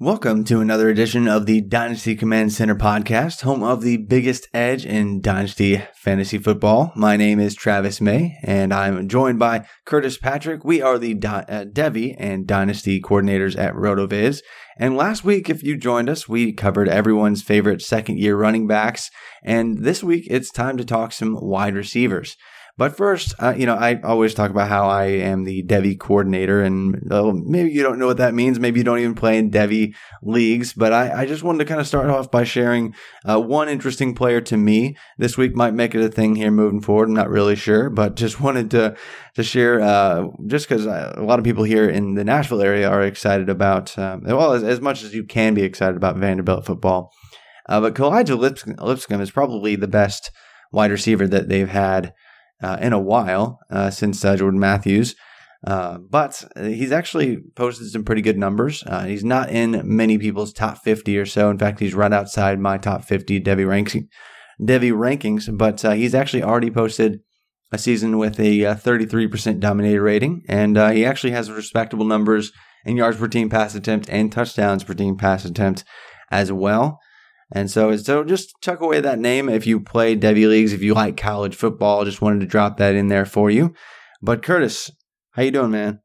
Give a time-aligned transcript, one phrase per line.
[0.00, 4.86] Welcome to another edition of the Dynasty Command Center podcast, home of the biggest edge
[4.86, 6.92] in Dynasty fantasy football.
[6.94, 10.64] My name is Travis May, and I'm joined by Curtis Patrick.
[10.64, 14.40] We are the Di- uh, Devy and Dynasty coordinators at RotoViz.
[14.78, 19.10] And last week, if you joined us, we covered everyone's favorite second year running backs.
[19.42, 22.36] And this week, it's time to talk some wide receivers.
[22.78, 26.62] But first, uh, you know, I always talk about how I am the Devy coordinator,
[26.62, 28.60] and uh, maybe you don't know what that means.
[28.60, 30.74] Maybe you don't even play in Devy leagues.
[30.74, 32.94] But I, I just wanted to kind of start off by sharing
[33.28, 35.56] uh, one interesting player to me this week.
[35.56, 37.08] Might make it a thing here moving forward.
[37.08, 38.96] I'm not really sure, but just wanted to
[39.34, 39.80] to share.
[39.80, 43.48] Uh, just because uh, a lot of people here in the Nashville area are excited
[43.48, 47.12] about, um, well, as, as, much as you can be excited about Vanderbilt football.
[47.68, 50.30] Uh, but Kalija Lipscomb is probably the best
[50.70, 52.14] wide receiver that they've had
[52.62, 55.14] in a while uh, since uh, Jordan Matthews.
[55.66, 58.84] Uh, but he's actually posted some pretty good numbers.
[58.86, 61.50] Uh, he's not in many people's top 50 or so.
[61.50, 64.08] In fact, he's right outside my top 50 Devy, ranking,
[64.60, 65.56] Devy rankings.
[65.56, 67.20] But uh, he's actually already posted
[67.72, 70.42] a season with a 33% dominator rating.
[70.48, 72.52] And he actually has respectable numbers
[72.84, 75.84] in yards per team pass attempt and touchdowns per team pass attempt
[76.30, 77.00] as well.
[77.50, 80.94] And so, so just tuck away that name if you play Devy leagues, if you
[80.94, 82.04] like college football.
[82.04, 83.74] Just wanted to drop that in there for you.
[84.20, 84.90] But Curtis,
[85.32, 86.00] how you doing, man?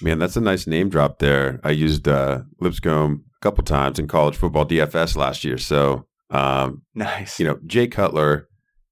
[0.00, 1.60] Man, that's a nice name drop there.
[1.64, 5.58] I used uh, Lipscomb a couple times in college football DFS last year.
[5.58, 7.38] So um, nice.
[7.38, 8.48] You know, Jay Cutler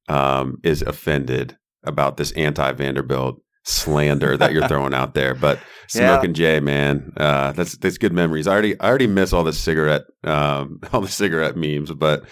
[0.08, 5.34] um, is offended about this anti Vanderbilt slander that you're throwing out there.
[5.34, 6.56] But smoking yeah.
[6.56, 8.46] Jay, man, uh, that's that's good memories.
[8.46, 11.92] I already I already miss all the cigarette um, all the cigarette memes.
[11.92, 12.24] But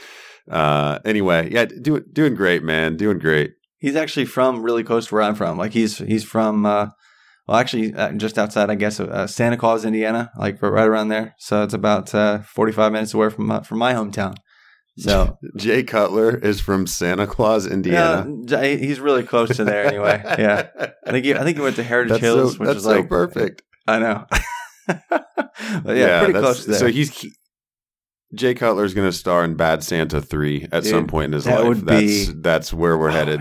[0.50, 3.52] uh, anyway, yeah, do, doing great, man, doing great.
[3.78, 5.56] He's actually from really close to where I'm from.
[5.58, 6.88] Like he's he's from uh,
[7.46, 11.34] well, actually uh, just outside, I guess, uh, Santa Claus, Indiana, like right around there.
[11.38, 14.36] So it's about uh, 45 minutes away from from my hometown.
[14.98, 18.30] So Jay Cutler is from Santa Claus, Indiana.
[18.46, 20.22] Yeah, he's really close to there anyway.
[20.38, 20.68] yeah,
[21.06, 22.90] I think he, I think he went to Heritage that's Hills, so, which is so
[22.90, 23.62] like perfect.
[23.86, 24.26] I know.
[24.86, 25.26] but
[25.60, 26.78] yeah, yeah, pretty close to there.
[26.78, 27.32] So he's he,
[28.34, 31.32] Jay Cutler is going to star in Bad Santa three at Dude, some point in
[31.32, 31.68] his that life.
[31.68, 33.40] Would that's be, that's where we're oh, headed.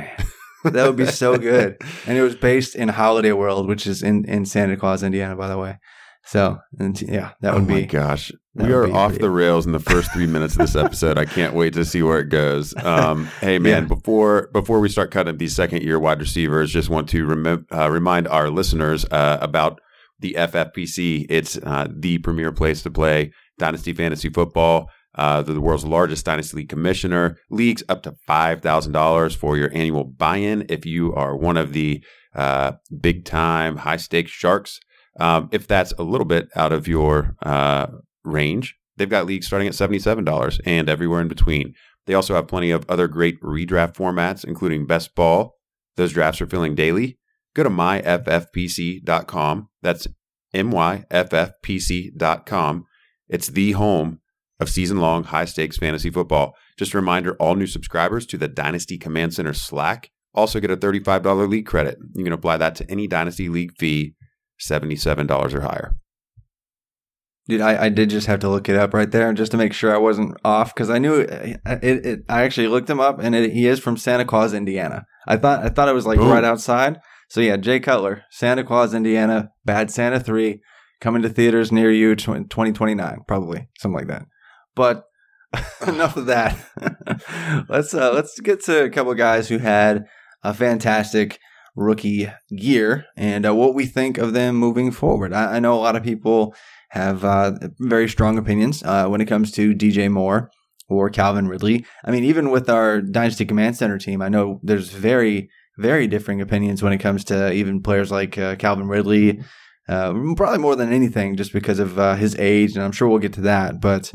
[0.63, 1.78] that would be so good.
[2.07, 5.48] And it was based in Holiday World, which is in in Santa Claus, Indiana, by
[5.48, 5.78] the way.
[6.25, 7.86] So, and yeah, that oh would oh be.
[7.86, 9.22] gosh, we are off pretty...
[9.24, 11.18] the rails in the first three minutes of this episode.
[11.18, 12.76] I can't wait to see where it goes.
[12.78, 13.88] Um, hey, man, yeah.
[13.88, 17.90] before before we start cutting these second year wide receivers, just want to rem- uh,
[17.90, 19.80] remind our listeners uh, about
[20.20, 21.26] the FFPC.
[21.30, 24.90] It's uh, the premier place to play dynasty fantasy football.
[25.16, 27.38] Uh, they're the world's largest dynasty league commissioner.
[27.50, 31.74] Leagues up to five thousand dollars for your annual buy-in if you are one of
[31.74, 32.04] the
[32.36, 34.80] uh, big time high stakes sharks.
[35.20, 37.88] Um, if that's a little bit out of your uh,
[38.24, 41.74] range, they've got leagues starting at $77 and everywhere in between.
[42.06, 45.56] They also have plenty of other great redraft formats, including best ball.
[45.95, 47.18] Those drafts are filling daily.
[47.56, 49.69] Go to myffpc.com.
[49.81, 50.07] That's
[50.54, 51.06] myffpc.com.
[53.27, 54.19] It's the home
[54.60, 56.56] of season long high stakes fantasy football.
[56.77, 60.77] Just a reminder all new subscribers to the Dynasty Command Center Slack also get a
[60.77, 61.98] $35 league credit.
[62.15, 64.15] You can apply that to any Dynasty League fee,
[64.60, 65.95] $77 or higher.
[67.50, 69.74] Dude, I, I did just have to look it up right there just to make
[69.74, 73.18] sure I wasn't off because I knew it, it, it, I actually looked him up
[73.19, 75.07] and it, he is from Santa Claus, Indiana.
[75.28, 76.30] I thought I thought it was like Boom.
[76.30, 77.00] right outside.
[77.28, 80.62] So yeah, Jay Cutler, Santa Claus, Indiana, Bad Santa Three,
[81.01, 84.28] coming to theaters near you, twenty twenty nine, probably something like that.
[84.75, 85.06] But
[85.88, 86.56] enough of that.
[87.68, 90.06] let's uh, let's get to a couple guys who had
[90.44, 91.40] a fantastic
[91.75, 95.34] rookie year and uh, what we think of them moving forward.
[95.34, 96.54] I, I know a lot of people
[96.89, 100.51] have uh, very strong opinions uh, when it comes to DJ Moore
[100.88, 101.86] or Calvin Ridley.
[102.03, 106.41] I mean, even with our Dynasty Command Center team, I know there's very, very differing
[106.41, 109.41] opinions when it comes to even players like uh, Calvin Ridley.
[109.88, 113.18] Uh, probably more than anything, just because of uh, his age, and I'm sure we'll
[113.18, 113.81] get to that.
[113.81, 114.12] But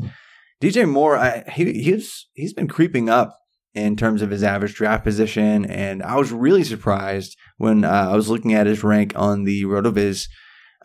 [0.61, 3.37] DJ Moore, I, he, he's he's been creeping up
[3.73, 8.15] in terms of his average draft position, and I was really surprised when uh, I
[8.15, 10.27] was looking at his rank on the RotoViz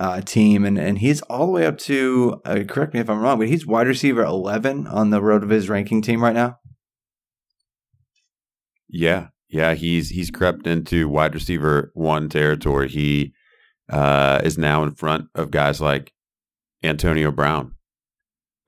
[0.00, 3.20] uh, team, and and he's all the way up to uh, correct me if I'm
[3.20, 6.56] wrong, but he's wide receiver 11 on the RotoViz ranking team right now.
[8.88, 12.88] Yeah, yeah, he's he's crept into wide receiver one territory.
[12.88, 13.34] He
[13.90, 16.12] uh, is now in front of guys like
[16.82, 17.74] Antonio Brown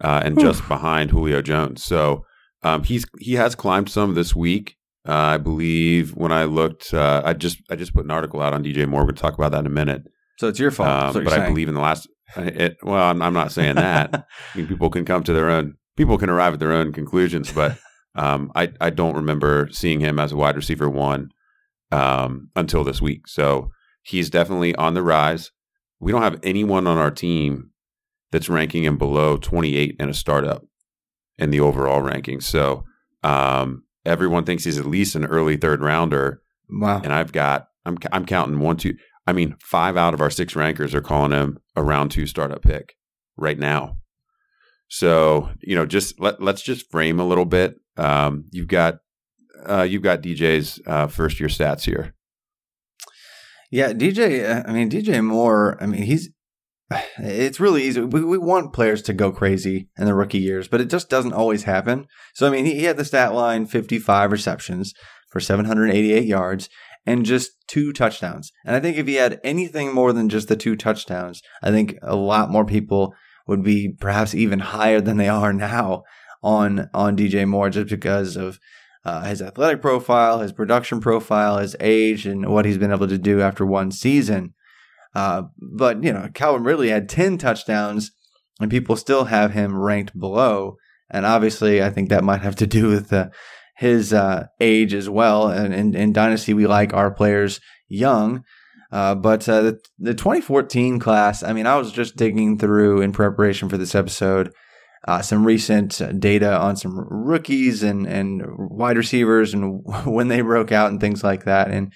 [0.03, 0.45] uh, and Oof.
[0.45, 1.83] just behind Julio Jones.
[1.83, 2.27] So
[2.63, 4.77] um, he's he has climbed some this week.
[5.09, 8.53] Uh, I believe when I looked, uh, I just I just put an article out
[8.53, 9.07] on DJ Moore.
[9.07, 10.03] We'll talk about that in a minute.
[10.43, 11.17] So it's your fault.
[11.17, 12.09] Um, but I believe in the last.
[12.37, 14.13] It, well, I'm, I'm, not saying that.
[14.55, 15.77] I mean, people can come to their own.
[15.97, 17.79] People can arrive at their own conclusions, but
[18.17, 21.31] um, I I don't remember seeing him as a wide receiver one
[21.93, 23.29] um, until this week.
[23.29, 23.71] So
[24.03, 25.53] he's definitely on the rise.
[26.01, 27.71] We don't have anyone on our team
[28.33, 30.65] that's ranking him below 28 in a startup
[31.39, 32.43] in the overall rankings.
[32.43, 32.83] So
[33.23, 36.43] um, everyone thinks he's at least an early third rounder.
[36.69, 37.01] Wow.
[37.05, 40.57] And I've got I'm I'm counting one two I mean, five out of our six
[40.57, 42.97] rankers are calling him a round two startup pick
[43.37, 43.97] right now.
[44.89, 47.77] So you know, just let let's just frame a little bit.
[47.97, 48.99] Um, you've got
[49.67, 52.15] uh, you've got DJ's uh, first year stats here.
[53.71, 54.49] Yeah, DJ.
[54.49, 55.79] Uh, I mean, DJ Moore.
[55.81, 56.31] I mean, he's.
[57.17, 58.03] It's really easy.
[58.03, 61.33] We, we want players to go crazy in the rookie years, but it just doesn't
[61.33, 62.07] always happen.
[62.35, 64.93] So I mean, he, he had the stat line: fifty-five receptions
[65.31, 66.69] for seven hundred eighty-eight yards,
[67.05, 68.53] and just two touchdowns.
[68.65, 71.99] And I think if he had anything more than just the two touchdowns, I think
[72.03, 73.15] a lot more people
[73.47, 76.05] would be perhaps even higher than they are now
[76.43, 78.59] on on DJ Moore just because of
[79.05, 83.19] uh, his athletic profile, his production profile, his age, and what he's been able to
[83.19, 84.55] do after one season.
[85.15, 88.13] Uh, but you know, Calvin Ridley had ten touchdowns,
[88.61, 90.77] and people still have him ranked below.
[91.11, 93.31] And obviously, I think that might have to do with the
[93.77, 95.49] his uh, age as well.
[95.49, 98.45] And in, Dynasty, we like our players young.
[98.91, 103.13] Uh, but uh, the, the 2014 class, I mean, I was just digging through in
[103.13, 104.53] preparation for this episode
[105.09, 110.73] uh, some recent data on some rookies and, and wide receivers and when they broke
[110.73, 111.71] out and things like that.
[111.71, 111.93] And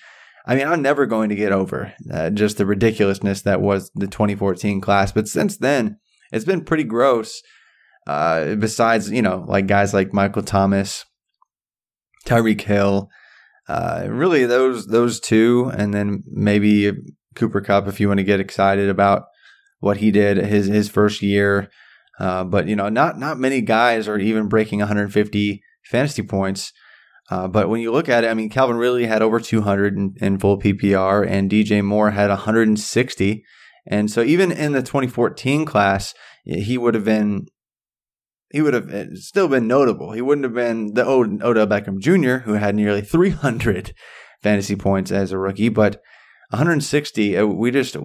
[0.47, 4.07] I mean, I'm never going to get over uh, just the ridiculousness that was the
[4.07, 5.13] 2014 class.
[5.13, 5.99] But since then,
[6.33, 7.43] it's been pretty gross.
[8.07, 11.05] Uh, besides, you know, like guys like Michael Thomas,
[12.27, 13.09] Tyreek Hill.
[13.69, 16.93] Uh, really, those those two, and then maybe
[17.35, 19.25] Cooper Kupp if you want to get excited about
[19.81, 21.69] what he did his his first year.
[22.19, 26.73] Uh, but you know, not not many guys are even breaking 150 fantasy points.
[27.29, 30.15] Uh, but when you look at it, I mean, Calvin really had over 200 in,
[30.21, 33.45] in, full PPR, and DJ Moore had 160.
[33.89, 36.15] And so, even in the 2014 class,
[36.45, 37.47] he would have been
[38.51, 40.13] he would have eh, still been notable.
[40.13, 43.95] He wouldn't have been the Odell Beckham Jr., who had nearly 300
[44.43, 46.01] fantasy points as a rookie, but
[46.51, 47.37] 160.
[47.37, 47.97] Eh, we just,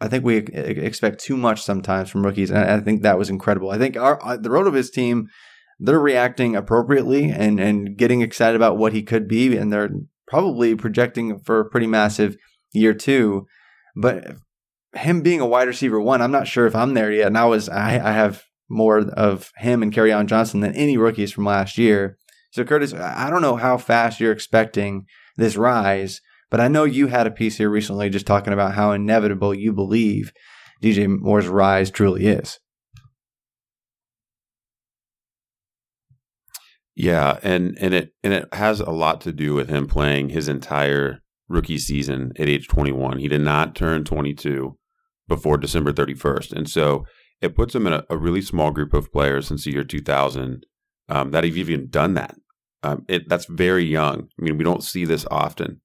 [0.00, 3.70] I think we expect too much sometimes from rookies, and I think that was incredible.
[3.70, 5.28] I think our uh, the RotoViz team,
[5.78, 9.90] they're reacting appropriately and and getting excited about what he could be, and they're
[10.26, 12.36] probably projecting for a pretty massive
[12.72, 13.46] year two.
[13.94, 14.36] But
[14.94, 17.28] him being a wide receiver one, I'm not sure if I'm there yet.
[17.28, 21.32] And I was, I, I have more of him and Kerryon Johnson than any rookies
[21.32, 22.16] from last year.
[22.50, 27.06] So, Curtis, I don't know how fast you're expecting this rise, but I know you
[27.06, 30.32] had a piece here recently just talking about how inevitable you believe
[30.82, 32.58] DJ Moore's rise truly is.
[36.94, 40.46] Yeah, and and it and it has a lot to do with him playing his
[40.46, 43.18] entire rookie season at age 21.
[43.18, 44.76] He did not turn 22
[45.28, 47.06] before December 31st, and so
[47.42, 50.64] it puts him in a, a really small group of players since the year 2000
[51.08, 52.36] um, that have even done that.
[52.82, 54.28] Um, it that's very young.
[54.38, 55.80] I mean, we don't see this often.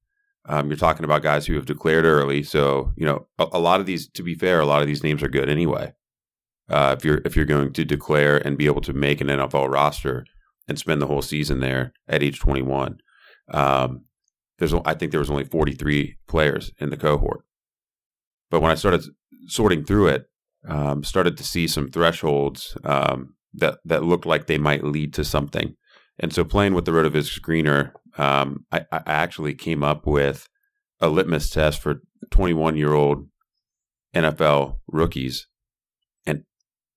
[0.50, 3.80] Um, you're talking about guys who have declared early, so you know a, a, lot
[3.80, 4.08] of these.
[4.12, 5.94] To be fair, a lot of these names are good anyway.
[6.70, 9.72] Uh, if you're if you're going to declare and be able to make an NFL
[9.72, 10.26] roster
[10.68, 12.98] and spend the whole season there at age 21,
[13.54, 14.06] um,
[14.58, 17.44] there's I think there was only 43 players in the cohort.
[18.50, 19.04] But when I started
[19.48, 20.30] sorting through it,
[20.68, 25.24] um, started to see some thresholds um, that that looked like they might lead to
[25.24, 25.76] something.
[26.20, 30.48] And so playing with the Rotoviz screener, um, I, I, actually came up with
[31.00, 33.28] a litmus test for 21 year old
[34.16, 35.48] NFL rookies.
[36.26, 36.44] And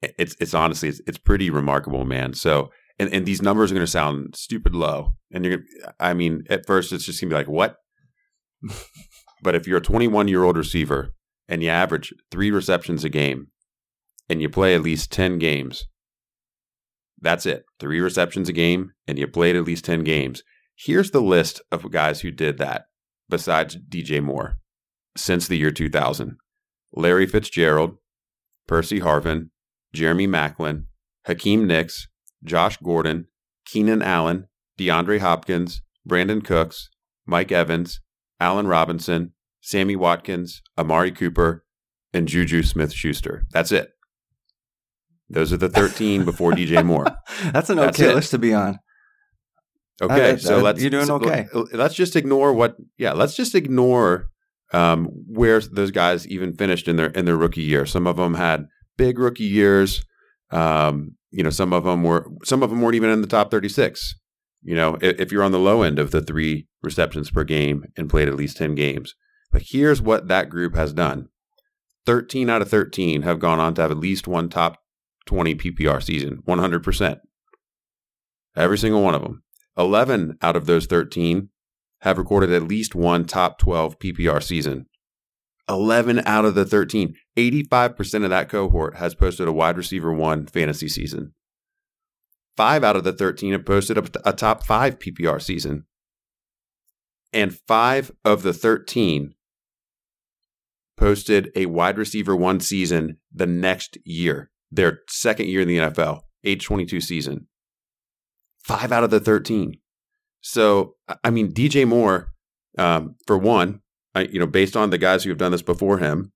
[0.01, 2.33] it's, it's honestly, it's, it's pretty remarkable, man.
[2.33, 5.13] So, and, and these numbers are going to sound stupid low.
[5.31, 7.77] And you're going to, I mean, at first it's just going to be like, what?
[9.43, 11.11] but if you're a 21 year old receiver
[11.49, 13.49] and you average three receptions a game
[14.31, 15.85] and you play at least 10 games,
[17.21, 17.65] that's it.
[17.79, 20.43] Three receptions a game, and you played at least 10 games.
[20.75, 22.85] Here's the list of guys who did that
[23.29, 24.59] besides DJ Moore
[25.17, 26.37] since the year 2000
[26.93, 27.97] Larry Fitzgerald,
[28.67, 29.51] Percy Harvin,
[29.93, 30.85] Jeremy Maclin,
[31.27, 32.09] Hakeem Nicks,
[32.43, 33.27] Josh Gordon,
[33.67, 34.47] Keenan Allen,
[34.79, 36.89] DeAndre Hopkins, Brandin Cooks,
[37.27, 38.01] Mike Evans,
[38.41, 41.65] Allen Robinson, Sammy Watkins, Amari Cooper,
[42.13, 43.45] and Juju Smith Schuster.
[43.53, 43.91] That's it.
[45.31, 47.07] Those are the 13 before DJ Moore.
[47.53, 48.79] That's an okay That's list to be on.
[50.03, 51.47] Okay, so let's you're doing okay.
[51.73, 52.77] Let's just ignore what.
[52.97, 54.31] Yeah, let's just ignore
[54.73, 57.85] um, where those guys even finished in their in their rookie year.
[57.85, 60.03] Some of them had big rookie years.
[60.51, 63.51] Um, you know, some of them were some of them weren't even in the top
[63.51, 64.15] 36.
[64.63, 67.85] You know, if, if you're on the low end of the three receptions per game
[67.97, 69.15] and played at least 10 games.
[69.53, 71.29] But here's what that group has done.
[72.07, 74.79] 13 out of 13 have gone on to have at least one top
[75.27, 77.21] 20 PPR season, 100%.
[78.57, 79.43] Every single one of them.
[79.77, 81.49] 11 out of those 13
[82.03, 84.87] have recorded at least one top 12 PPR season.
[85.69, 87.15] 11 out of the 13.
[87.37, 91.35] 85% of that cohort has posted a wide receiver one fantasy season.
[92.57, 95.85] Five out of the 13 have posted a, a top five PPR season.
[97.33, 99.35] And five of the 13
[100.97, 106.21] posted a wide receiver one season the next year their second year in the NFL,
[106.45, 107.47] age 22 season.
[108.65, 109.79] Five out of the 13.
[110.41, 112.33] So, I mean, DJ Moore,
[112.79, 113.81] um, for one,
[114.15, 116.33] I, you know, based on the guys who have done this before him,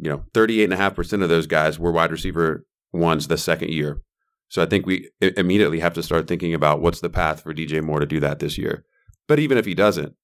[0.00, 4.02] you know, 38.5% of those guys were wide receiver ones the second year.
[4.48, 7.82] So I think we immediately have to start thinking about what's the path for DJ
[7.82, 8.84] Moore to do that this year.
[9.26, 10.14] But even if he doesn't,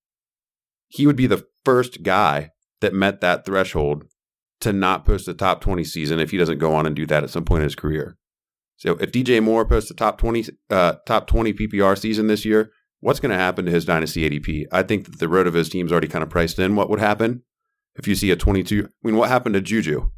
[0.88, 2.50] he would be the first guy
[2.80, 4.04] that met that threshold
[4.60, 7.22] to not post a top 20 season if he doesn't go on and do that
[7.22, 8.16] at some point in his career.
[8.76, 12.70] So if DJ Moore posts a top 20 uh, top 20 PPR season this year,
[13.00, 14.66] what's going to happen to his dynasty ADP?
[14.72, 17.42] I think that the Rotoviz team's already kind of priced in what would happen
[17.96, 18.84] if you see a 22.
[18.86, 20.10] I mean, what happened to Juju?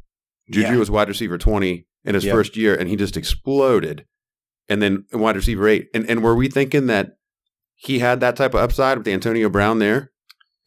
[0.51, 0.77] Juju yeah.
[0.77, 4.05] was wide receiver 20 in his first year, and he just exploded.
[4.67, 5.89] And then wide receiver eight.
[5.93, 7.17] And and were we thinking that
[7.75, 10.11] he had that type of upside with Antonio Brown there?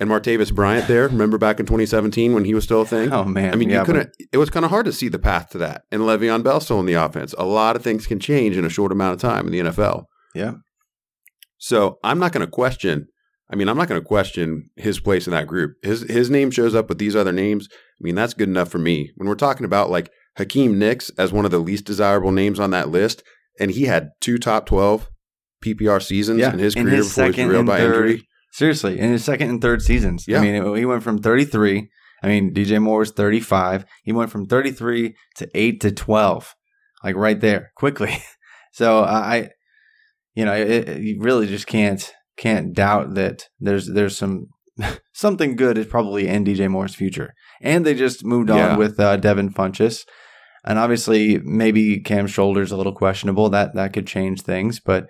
[0.01, 1.09] And Martavis Bryant there.
[1.09, 3.13] Remember back in 2017 when he was still a thing?
[3.13, 3.53] Oh man!
[3.53, 4.13] I mean, yeah, you couldn't.
[4.19, 4.27] But...
[4.33, 5.83] It was kind of hard to see the path to that.
[5.93, 7.35] And Le'Veon Bell still in the offense.
[7.39, 10.05] A lot of things can change in a short amount of time in the NFL.
[10.35, 10.55] Yeah.
[11.59, 13.07] So I'm not going to question.
[13.51, 15.77] I mean, I'm not going to question his place in that group.
[15.83, 17.69] His his name shows up with these other names.
[17.73, 19.13] I mean, that's good enough for me.
[19.17, 22.71] When we're talking about like Hakeem Nicks as one of the least desirable names on
[22.71, 23.23] that list,
[23.61, 25.09] and he had two top 12
[25.65, 26.53] PPR seasons yeah.
[26.53, 28.29] in his career his before he was derailed by injury.
[28.55, 30.29] Seriously, in his second and third seasons.
[30.29, 30.39] Yeah.
[30.39, 31.91] I mean, he went from 33.
[32.23, 33.85] I mean, DJ Moore was 35.
[34.05, 36.55] He went from 33 to 8 to 12,
[37.03, 38.17] like right there, quickly.
[38.71, 39.51] so I,
[40.37, 44.47] you know, it, it, you really just can't can't doubt that there's there's some
[45.13, 47.35] something good is probably in DJ Moore's future.
[47.61, 48.77] And they just moved on yeah.
[48.77, 50.05] with uh, Devin Funchess.
[50.65, 53.51] And obviously, maybe Cam's shoulder is a little questionable.
[53.51, 55.09] That that could change things, but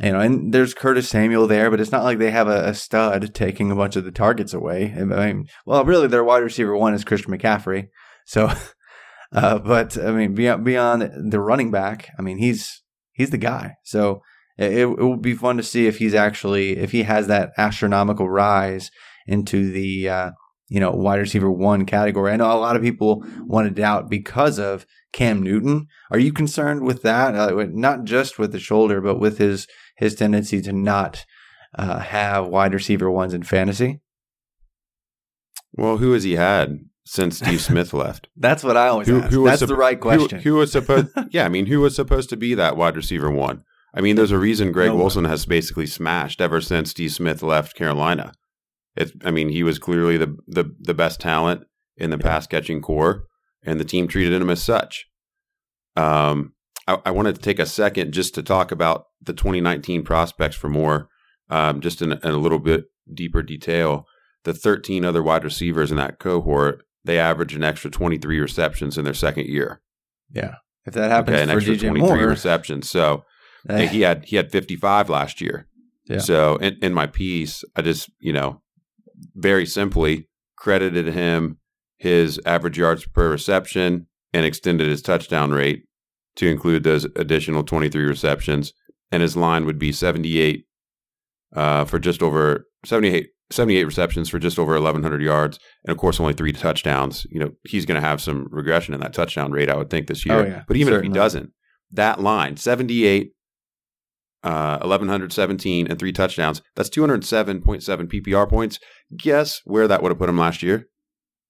[0.00, 2.74] you know, and there's Curtis Samuel there, but it's not like they have a, a
[2.74, 4.94] stud taking a bunch of the targets away.
[4.96, 7.88] I mean, well, really, their wide receiver one is Christian McCaffrey.
[8.26, 8.50] So,
[9.32, 12.82] uh, but I mean, beyond, beyond the running back, I mean, he's
[13.12, 13.76] he's the guy.
[13.84, 14.22] So
[14.58, 18.28] it, it will be fun to see if he's actually if he has that astronomical
[18.28, 18.90] rise
[19.26, 20.30] into the uh,
[20.68, 22.32] you know, wide receiver one category.
[22.32, 25.86] I know a lot of people wanted it out because of Cam Newton.
[26.10, 27.34] Are you concerned with that?
[27.34, 29.66] Uh, not just with the shoulder, but with his
[29.96, 31.24] his tendency to not
[31.76, 34.00] uh, have wide receiver ones in fantasy?
[35.72, 38.28] Well, who has he had since Steve Smith left?
[38.36, 39.32] That's what I always who, ask.
[39.32, 40.40] Who That's the right question.
[40.40, 41.08] Who, who was supposed?
[41.30, 43.64] yeah, I mean, who was supposed to be that wide receiver one?
[43.96, 47.42] I mean, there's a reason Greg no Wilson has basically smashed ever since Steve Smith
[47.42, 48.32] left Carolina.
[48.96, 51.64] It's, I mean, he was clearly the the, the best talent
[51.96, 52.22] in the yeah.
[52.22, 53.24] pass catching corps,
[53.62, 55.06] and the team treated him as such.
[55.96, 56.54] Um,
[56.86, 60.68] I, I, wanted to take a second just to talk about the 2019 prospects for
[60.68, 61.08] Moore,
[61.48, 64.06] um, just in, in a little bit deeper detail.
[64.42, 69.04] The 13 other wide receivers in that cohort, they averaged an extra 23 receptions in
[69.04, 69.80] their second year.
[70.30, 72.90] Yeah, if that happens, okay, an extra DJ 23 Moore, receptions.
[72.90, 73.24] So
[73.68, 73.86] eh.
[73.86, 75.68] he had he had 55 last year.
[76.06, 76.18] Yeah.
[76.18, 78.62] So in, in my piece, I just you know
[79.34, 81.58] very simply credited him
[81.98, 85.84] his average yards per reception and extended his touchdown rate
[86.36, 88.72] to include those additional 23 receptions.
[89.12, 90.66] And his line would be 78
[91.54, 95.58] uh, for just over 78, 78 receptions for just over 1,100 yards.
[95.84, 97.26] And of course, only three touchdowns.
[97.30, 100.08] You know, he's going to have some regression in that touchdown rate, I would think,
[100.08, 100.38] this year.
[100.38, 100.62] Oh, yeah.
[100.66, 101.08] But even Certainly.
[101.08, 101.52] if he doesn't,
[101.92, 103.33] that line, 78,
[104.44, 108.78] uh, 1,117, and three touchdowns, that's 207.7 PPR points.
[109.16, 110.86] Guess where that would have put him last year?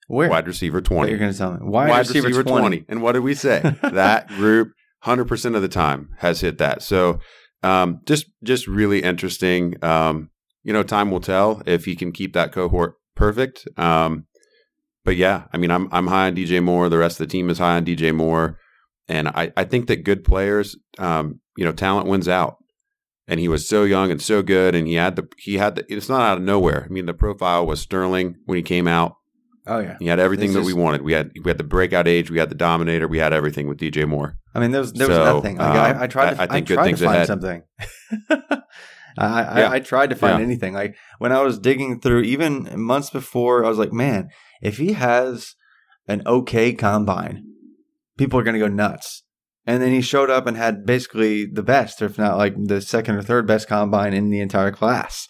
[0.06, 0.30] Where?
[0.30, 1.10] Wide receiver 20.
[1.10, 1.58] You're going to tell me.
[1.62, 2.60] Wide, Wide receiver, receiver 20.
[2.60, 2.84] 20.
[2.88, 3.60] And what did we say?
[3.82, 4.72] that group
[5.04, 6.82] 100% of the time has hit that.
[6.82, 7.20] So
[7.62, 9.82] um, just just really interesting.
[9.82, 10.30] Um,
[10.62, 13.66] you know, time will tell if he can keep that cohort perfect.
[13.76, 14.26] Um,
[15.04, 16.88] but yeah, I mean, I'm I'm high on DJ Moore.
[16.88, 18.58] The rest of the team is high on DJ Moore,
[19.08, 22.56] and I I think that good players, um, you know, talent wins out.
[23.26, 25.92] And he was so young and so good, and he had the he had the.
[25.92, 26.84] It's not out of nowhere.
[26.84, 29.16] I mean, the profile was sterling when he came out.
[29.66, 31.00] Oh yeah, he had everything that we wanted.
[31.00, 33.78] We had we had the breakout age, we had the dominator, we had everything with
[33.78, 34.36] DJ Moore.
[34.54, 35.56] I mean, there was there was so, nothing.
[35.56, 36.34] Like, I, I, um, tried.
[36.34, 37.26] To, I, I think I tried to find ahead.
[37.26, 37.62] something.
[39.16, 39.70] I, yeah.
[39.70, 40.44] I, tried to find yeah.
[40.44, 40.74] anything.
[40.74, 44.28] Like when I was digging through, even months before, I was like, man,
[44.60, 45.54] if he has
[46.08, 47.44] an okay combine,
[48.16, 49.22] people are going to go nuts.
[49.66, 53.16] And then he showed up and had basically the best, if not like the second
[53.16, 55.27] or third best combine in the entire class,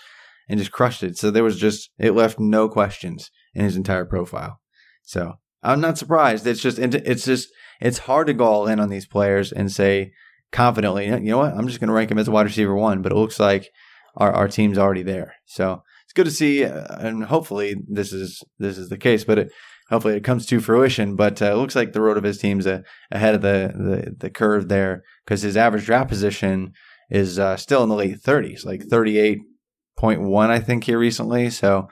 [0.48, 1.16] and just crushed it.
[1.16, 4.60] So there was just it left no questions in his entire profile.
[5.02, 6.46] So I'm not surprised.
[6.46, 7.48] It's just it's just
[7.80, 10.12] it's hard to go all in on these players and say
[10.52, 13.02] confidently, you know what, I'm just going to rank him as a wide receiver one.
[13.02, 13.70] But it looks like
[14.16, 15.36] our our team's already there.
[15.44, 19.24] So it's good to see, uh, and hopefully this is this is the case.
[19.24, 19.52] But it,
[19.90, 21.16] hopefully it comes to fruition.
[21.16, 24.68] But uh, it looks like the RotoViz team's uh, ahead of the, the the curve
[24.68, 26.72] there because his average draft position
[27.10, 31.50] is uh, still in the late 30s, like 38.1, I think, here recently.
[31.50, 31.88] So.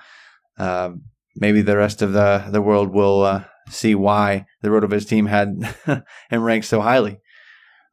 [0.59, 1.05] Um,
[1.37, 5.75] maybe the rest of the, the world will uh, see why the RotoViz team had
[6.31, 7.21] him ranked so highly.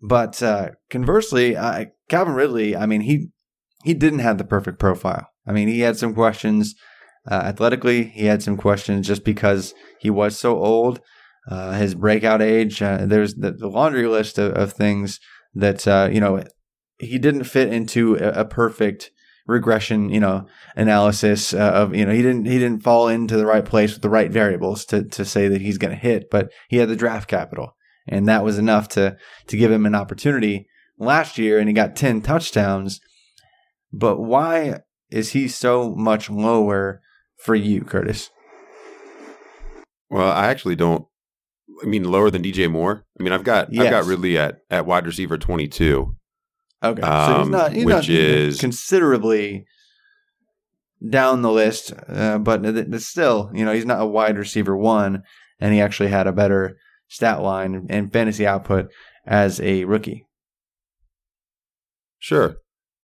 [0.01, 3.29] But uh, conversely, uh, Calvin Ridley, I mean, he
[3.83, 5.27] he didn't have the perfect profile.
[5.47, 6.75] I mean, he had some questions
[7.29, 8.03] uh, athletically.
[8.03, 11.01] He had some questions just because he was so old.
[11.49, 12.81] Uh, his breakout age.
[12.81, 15.19] Uh, there's the, the, laundry list of, of things
[15.55, 16.43] that you know
[16.99, 19.09] he didn't fit into a, a perfect
[19.49, 23.45] regression, you know, analysis uh, of, you know, he didn't, he didn't fall into the
[23.45, 26.51] right place with the right variables to, to say that he's going to hit, but
[26.69, 27.75] he had the draft capital
[28.07, 31.95] and that was enough to, to give him an opportunity last year and he got
[31.95, 33.01] 10 touchdowns.
[33.91, 37.01] But why is he so much lower
[37.39, 38.29] for you, Curtis?
[40.09, 41.05] Well, I actually don't.
[41.81, 43.05] I mean, lower than DJ Moore.
[43.19, 43.85] I mean, I've got yes.
[43.85, 46.15] I've got Ridley at at wide receiver twenty two.
[46.83, 49.65] Okay, um, so he's um, not he's which not is considerably
[51.07, 55.23] down the list, uh, but it's still you know he's not a wide receiver one,
[55.59, 58.91] and he actually had a better stat line and fantasy output
[59.25, 60.25] as a rookie.
[62.17, 62.57] Sure,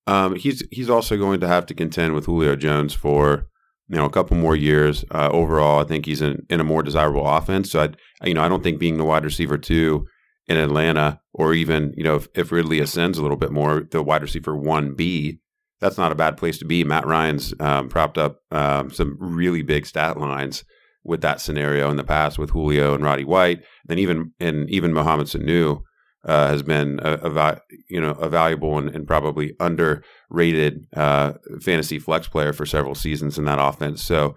[0.07, 3.47] um, he's he's also going to have to contend with Julio Jones for
[3.93, 5.05] you know a couple more years.
[5.11, 7.69] Uh, overall, I think he's in, in a more desirable offense.
[7.69, 10.07] So I you know I don't think being the wide receiver two
[10.47, 14.01] in Atlanta, or even you know if, if Ridley ascends a little bit more, the
[14.01, 15.39] wide receiver one B,
[15.79, 16.83] that's not a bad place to be.
[16.83, 20.63] Matt Ryan's um, propped up um, some really big stat lines
[21.03, 23.61] with that scenario in the past with Julio and Roddy White.
[23.85, 25.83] Then even and even Mohamed Sanu
[26.25, 31.99] uh, has been a, a, you know a valuable and, and probably underrated uh, fantasy
[31.99, 34.03] flex player for several seasons in that offense.
[34.03, 34.35] So,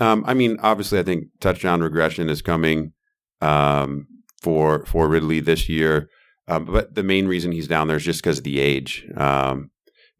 [0.00, 2.92] um, I mean, obviously, I think touchdown regression is coming.
[3.40, 4.06] Um,
[4.46, 6.08] for for Ridley this year.
[6.48, 9.04] Um, but the main reason he's down there is just because of the age.
[9.16, 9.70] Um,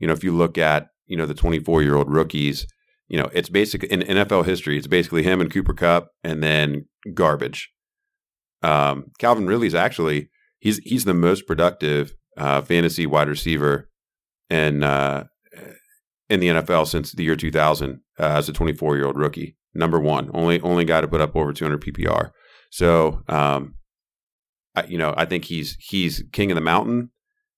[0.01, 2.67] you know, if you look at you know the 24 year old rookies,
[3.09, 6.87] you know, it's basically in NFL history, it's basically him and Cooper Kupp, and then
[7.15, 7.71] garbage.
[8.63, 10.29] Um, Calvin Ridley's actually
[10.67, 13.89] he's he's the most productive uh, fantasy wide receiver
[14.51, 15.25] in uh,
[16.29, 19.57] in the NFL since the year 2000 uh, as a 24 year old rookie.
[19.75, 22.31] Number one, only only guy to put up over 200 PPR.
[22.71, 23.77] So, um,
[24.75, 27.11] I, you know, I think he's he's king of the mountain.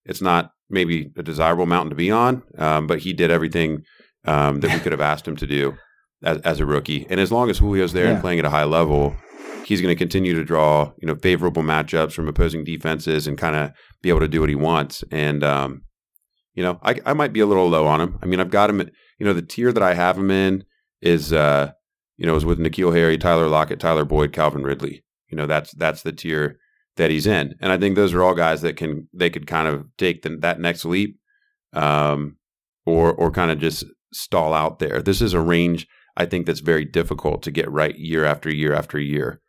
[0.04, 3.84] It's not maybe a desirable mountain to be on, um, but he did everything
[4.26, 5.76] um, that we could have asked him to do
[6.22, 7.06] as, as, a rookie.
[7.08, 8.12] And as long as Julio's there yeah.
[8.12, 9.16] and playing at a high level,
[9.68, 13.54] he's going to continue to draw you know favorable matchups from opposing defenses and kind
[13.54, 13.70] of
[14.02, 15.04] be able to do what he wants.
[15.10, 15.82] And um,
[16.54, 18.18] you know, I, I might be a little low on him.
[18.22, 18.80] I mean, I've got him.
[18.80, 20.64] At, you know, the tier that I have him in
[21.02, 21.72] is uh,
[22.16, 25.04] you know is with N'Keal Harry, Tyler Lockett, Tyler Boyd, Calvin Ridley.
[25.28, 26.58] You know, that's that's the tier
[26.96, 29.68] that he's in, and I think those are all guys that can they could kind
[29.68, 31.18] of take the, that next leap,
[31.74, 32.38] um,
[32.86, 35.02] or or kind of just stall out there.
[35.02, 38.74] This is a range I think that's very difficult to get right year after year
[38.74, 39.40] after year.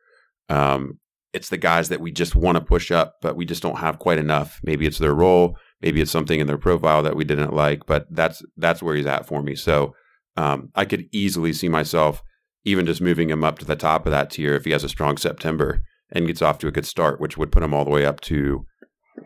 [0.49, 0.99] Um,
[1.33, 3.99] it's the guys that we just want to push up, but we just don't have
[3.99, 4.59] quite enough.
[4.63, 8.07] Maybe it's their role, maybe it's something in their profile that we didn't like, but
[8.09, 9.55] that's that's where he's at for me.
[9.55, 9.93] So
[10.37, 12.23] um, I could easily see myself
[12.65, 14.89] even just moving him up to the top of that tier if he has a
[14.89, 15.81] strong September
[16.11, 18.19] and gets off to a good start, which would put him all the way up
[18.21, 18.65] to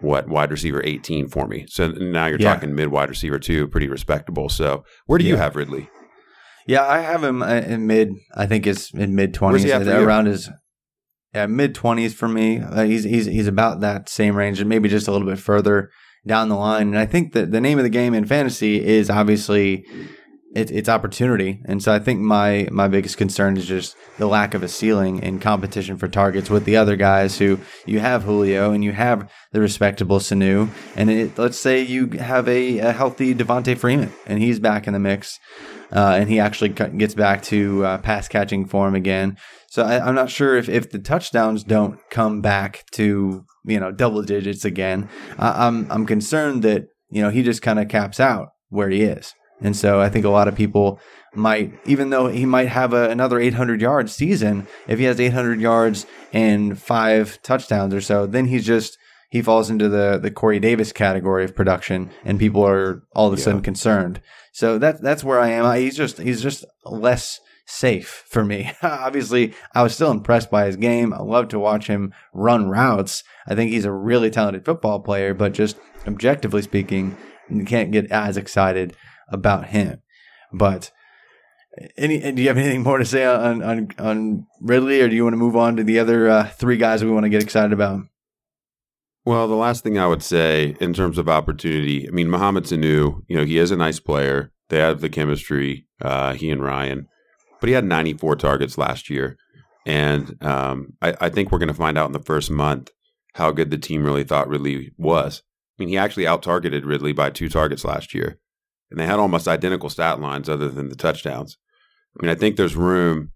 [0.02, 1.66] what wide receiver 18 for me.
[1.68, 2.54] So now you're yeah.
[2.54, 4.50] talking mid wide receiver two, pretty respectable.
[4.50, 5.32] So where do yeah.
[5.32, 5.90] you have Ridley?
[6.68, 8.14] Yeah, I have him uh, in mid.
[8.36, 10.50] I think it's in mid twenties, around his
[11.34, 12.60] yeah mid twenties for me.
[12.60, 15.92] Uh, he's he's he's about that same range, and maybe just a little bit further
[16.26, 16.88] down the line.
[16.88, 19.86] And I think that the name of the game in fantasy is obviously
[20.54, 21.62] it, it's opportunity.
[21.66, 25.22] And so I think my my biggest concern is just the lack of a ceiling
[25.22, 29.32] in competition for targets with the other guys who you have Julio and you have
[29.52, 30.70] the respectable Sanu.
[30.96, 34.94] And it, let's say you have a, a healthy Devonta Freeman and he's back in
[34.94, 35.40] the mix.
[35.92, 39.38] Uh, and he actually gets back to uh, pass catching form again.
[39.70, 43.92] So I, am not sure if, if the touchdowns don't come back to you know
[43.92, 45.10] double digits again.
[45.38, 49.02] I, I'm I'm concerned that you know he just kind of caps out where he
[49.02, 49.34] is.
[49.64, 51.00] And so I think a lot of people
[51.34, 55.60] might, even though he might have a, another 800 yard season, if he has 800
[55.60, 58.98] yards and five touchdowns or so, then he's just
[59.30, 63.34] he falls into the the Corey Davis category of production, and people are all of
[63.34, 64.22] a sudden concerned.
[64.52, 65.76] So that that's where I am.
[65.76, 68.72] He's just he's just less safe for me.
[68.84, 71.14] Obviously, I was still impressed by his game.
[71.14, 73.24] I love to watch him run routes.
[73.48, 77.18] I think he's a really talented football player, but just objectively speaking,
[77.50, 78.96] you can't get as excited
[79.30, 80.02] about him.
[80.52, 80.92] But
[81.98, 85.24] any, do you have anything more to say on on on Ridley, or do you
[85.24, 87.74] want to move on to the other uh, three guys we want to get excited
[87.74, 88.02] about?
[89.26, 93.22] Well, the last thing I would say in terms of opportunity, I mean, Mohamed Sanu,
[93.28, 94.52] you know, he is a nice player.
[94.70, 97.08] They have the chemistry, uh, he and Ryan,
[97.62, 99.38] but he had 94 targets last year.
[99.86, 102.92] And um, I, I, think we're going to find out in the first month
[103.34, 105.42] how good the team really thought Ridley was.
[105.78, 108.40] I mean, he actually out targeted Ridley by two targets last year
[108.94, 111.58] and they had almost identical stat lines other than the touchdowns.
[112.16, 113.32] I mean, I think there's room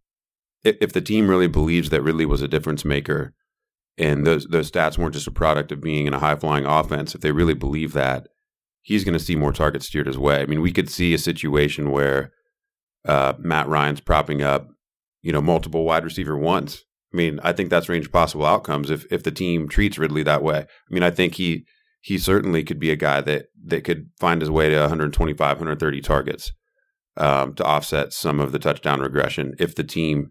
[0.63, 3.34] if, if the team really believes that Ridley was a difference maker
[3.98, 7.15] and those those stats weren't just a product of being in a high flying offense,
[7.15, 8.28] if they really believe that,
[8.82, 10.41] he's going to see more targets steered his way.
[10.41, 12.32] I mean, we could see a situation where
[13.08, 14.67] uh, Matt Ryan's propping up,
[15.24, 16.84] you know, multiple wide receiver ones.
[17.12, 20.22] I mean, I think that's range of possible outcomes if if the team treats Ridley
[20.22, 20.60] that way.
[20.60, 21.65] I mean, I think he
[22.08, 26.02] he certainly could be a guy that that could find his way to 125, 130
[26.02, 26.54] targets
[27.17, 30.30] um, to offset some of the touchdown regression if the team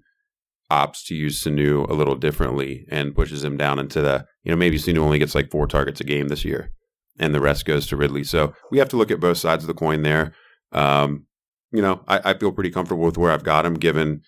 [0.70, 4.56] opts to use Sanu a little differently and pushes him down into the you know
[4.56, 6.72] maybe Sanu only gets like four targets a game this year
[7.18, 8.24] and the rest goes to Ridley.
[8.24, 10.32] So we have to look at both sides of the coin there.
[10.72, 11.26] Um,
[11.72, 14.22] you know, I, I feel pretty comfortable with where I've got him given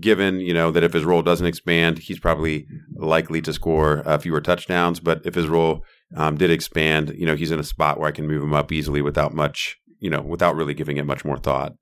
[0.00, 4.16] given you know that if his role doesn't expand, he's probably likely to score uh,
[4.16, 4.98] fewer touchdowns.
[4.98, 8.12] But if his role um, did expand, you know, he's in a spot where I
[8.12, 11.38] can move him up easily without much, you know, without really giving it much more
[11.38, 11.72] thought.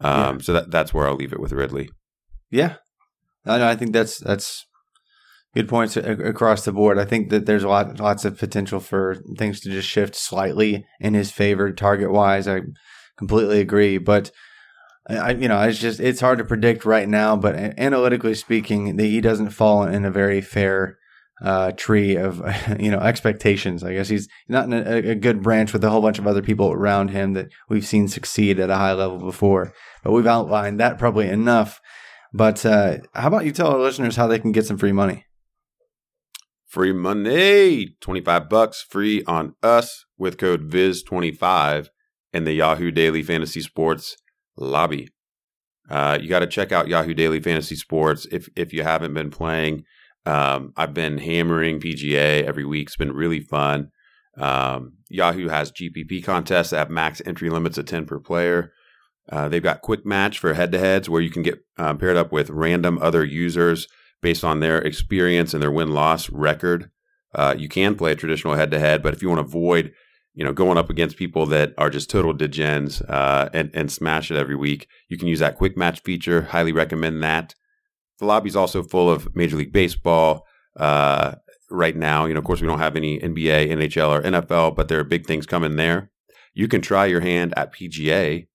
[0.00, 0.42] Um, yeah.
[0.42, 1.90] So that that's where I'll leave it with Ridley.
[2.50, 2.76] Yeah,
[3.44, 4.64] I, I think that's that's
[5.54, 6.98] good points across the board.
[6.98, 10.86] I think that there's a lot lots of potential for things to just shift slightly
[11.00, 12.46] in his favor target wise.
[12.46, 12.60] I
[13.16, 14.30] completely agree, but
[15.08, 17.36] I, you know, it's just it's hard to predict right now.
[17.36, 20.97] But analytically speaking, the, he doesn't fall in a very fair
[21.42, 22.42] uh, tree of
[22.80, 23.84] you know expectations.
[23.84, 26.42] I guess he's not in a, a, good branch with a whole bunch of other
[26.42, 29.72] people around him that we've seen succeed at a high level before.
[30.02, 31.80] But we've outlined that probably enough.
[32.32, 35.24] But uh, how about you tell our listeners how they can get some free money?
[36.66, 41.90] Free money, twenty five bucks free on us with code Viz twenty five
[42.32, 44.16] in the Yahoo Daily Fantasy Sports
[44.56, 45.08] lobby.
[45.88, 49.30] Uh, you got to check out Yahoo Daily Fantasy Sports if if you haven't been
[49.30, 49.84] playing.
[50.28, 52.88] Um, I've been hammering PGA every week.
[52.88, 53.90] It's been really fun.
[54.36, 58.72] Um, Yahoo has GPP contests that have max entry limits of 10 per player.
[59.32, 62.16] Uh, they've got quick match for head to heads where you can get uh, paired
[62.18, 63.88] up with random other users
[64.20, 66.90] based on their experience and their win loss record.
[67.34, 69.92] Uh, you can play a traditional head to head, but if you want to avoid,
[70.34, 74.30] you know, going up against people that are just total degens uh, and and smash
[74.30, 76.42] it every week, you can use that quick match feature.
[76.42, 77.54] Highly recommend that.
[78.18, 80.46] The lobby is also full of Major League Baseball.
[80.76, 81.36] Uh,
[81.70, 84.88] right now, you know, of course, we don't have any NBA, NHL, or NFL, but
[84.88, 86.10] there are big things coming there.
[86.54, 88.46] You can try your hand at PGA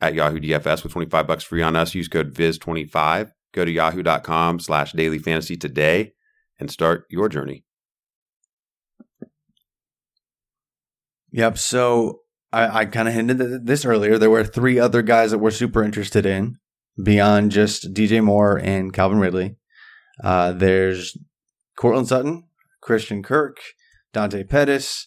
[0.00, 1.94] at Yahoo DFS with 25 bucks free on us.
[1.94, 3.32] Use code VIZ25.
[3.52, 6.12] Go to yahoo.com slash daily fantasy today
[6.60, 7.64] and start your journey.
[11.32, 11.58] Yep.
[11.58, 12.20] So
[12.52, 14.18] I, I kind of hinted at this earlier.
[14.18, 16.58] There were three other guys that we're super interested in
[17.02, 19.56] beyond just DJ Moore and Calvin Ridley.
[20.22, 21.16] Uh, there's
[21.76, 22.44] Courtland Sutton,
[22.80, 23.58] Christian Kirk,
[24.12, 25.06] Dante Pettis,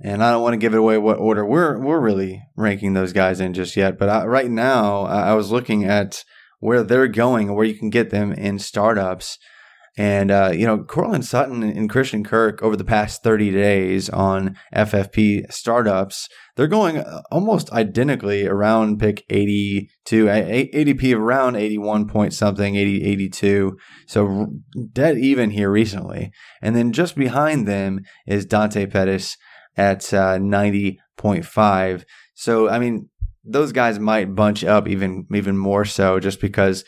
[0.00, 3.12] and I don't want to give it away what order we're we're really ranking those
[3.12, 3.98] guys in just yet.
[3.98, 6.22] But I, right now, I was looking at
[6.60, 9.38] where they're going and where you can get them in startups.
[9.98, 14.56] And, uh, you know, Courtland Sutton and Christian Kirk over the past 30 days on
[14.74, 22.76] FFP startups, they're going uh, almost identically around pick 82, ADP around 81 point something,
[22.76, 23.76] 80, 82.
[24.06, 24.46] So
[24.92, 26.32] dead even here recently.
[26.62, 29.36] And then just behind them is Dante Pettis
[29.76, 32.04] at uh, 90.5.
[32.34, 33.10] So, I mean,
[33.44, 36.84] those guys might bunch up even even more so just because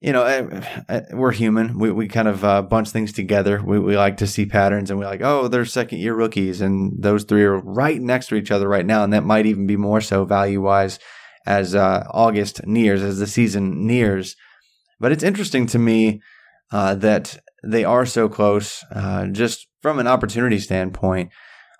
[0.00, 1.78] you know, eh, eh, we're human.
[1.78, 3.62] We we kind of uh, bunch things together.
[3.62, 7.02] We we like to see patterns, and we're like, oh, they're second year rookies, and
[7.02, 9.76] those three are right next to each other right now, and that might even be
[9.76, 10.98] more so value wise
[11.46, 14.36] as uh, August nears, as the season nears.
[14.98, 16.22] But it's interesting to me
[16.72, 21.30] uh, that they are so close, uh, just from an opportunity standpoint,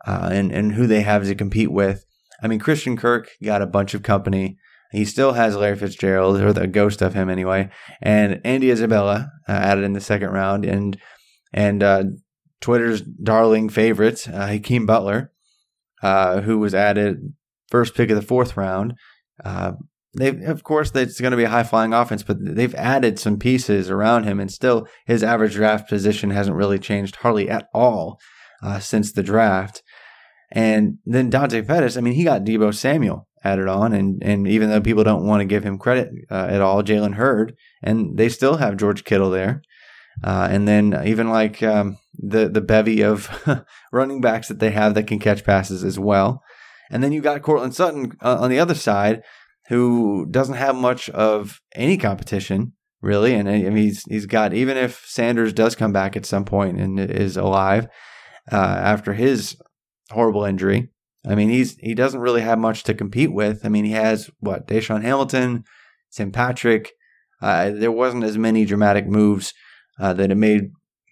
[0.06, 2.04] uh, and and who they have to compete with.
[2.42, 4.58] I mean, Christian Kirk got a bunch of company.
[4.90, 7.70] He still has Larry Fitzgerald, or the ghost of him anyway,
[8.02, 10.98] and Andy Isabella uh, added in the second round, and
[11.52, 12.04] and uh,
[12.60, 15.32] Twitter's darling favorite, uh, Hakeem Butler,
[16.02, 17.34] uh, who was added
[17.68, 18.94] first pick of the fourth round.
[19.44, 19.72] Uh,
[20.18, 23.38] they of course it's going to be a high flying offense, but they've added some
[23.38, 28.18] pieces around him, and still his average draft position hasn't really changed hardly at all
[28.60, 29.82] uh, since the draft.
[30.52, 34.68] And then Dante Pettis, I mean, he got Deebo Samuel added on, and and even
[34.68, 38.28] though people don't want to give him credit uh, at all, Jalen Hurd, and they
[38.28, 39.62] still have George Kittle there,
[40.22, 43.28] uh, and then even like um, the the bevy of
[43.92, 46.42] running backs that they have that can catch passes as well,
[46.90, 49.22] and then you got Courtland Sutton uh, on the other side,
[49.68, 52.72] who doesn't have much of any competition
[53.02, 56.44] really, and I mean he's he's got even if Sanders does come back at some
[56.44, 57.86] point and is alive
[58.50, 59.56] uh, after his
[60.10, 60.90] horrible injury.
[61.26, 63.64] I mean, he's he doesn't really have much to compete with.
[63.64, 65.64] I mean, he has what DaeSean Hamilton,
[66.12, 66.92] Tim Patrick.
[67.42, 69.52] Uh, there wasn't as many dramatic moves
[69.98, 70.70] uh, that it made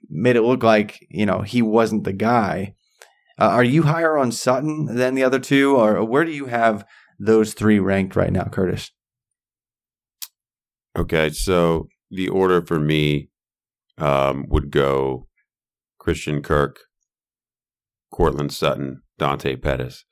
[0.09, 2.75] made it look like you know he wasn't the guy.
[3.39, 6.85] Uh, are you higher on Sutton than the other two, or where do you have
[7.19, 8.91] those three ranked right now, Curtis?
[10.97, 13.29] Okay, so the order for me
[13.99, 15.29] um, would go
[15.99, 16.81] Christian Kirk,
[18.11, 20.05] Courtland Sutton, Dante Pettis.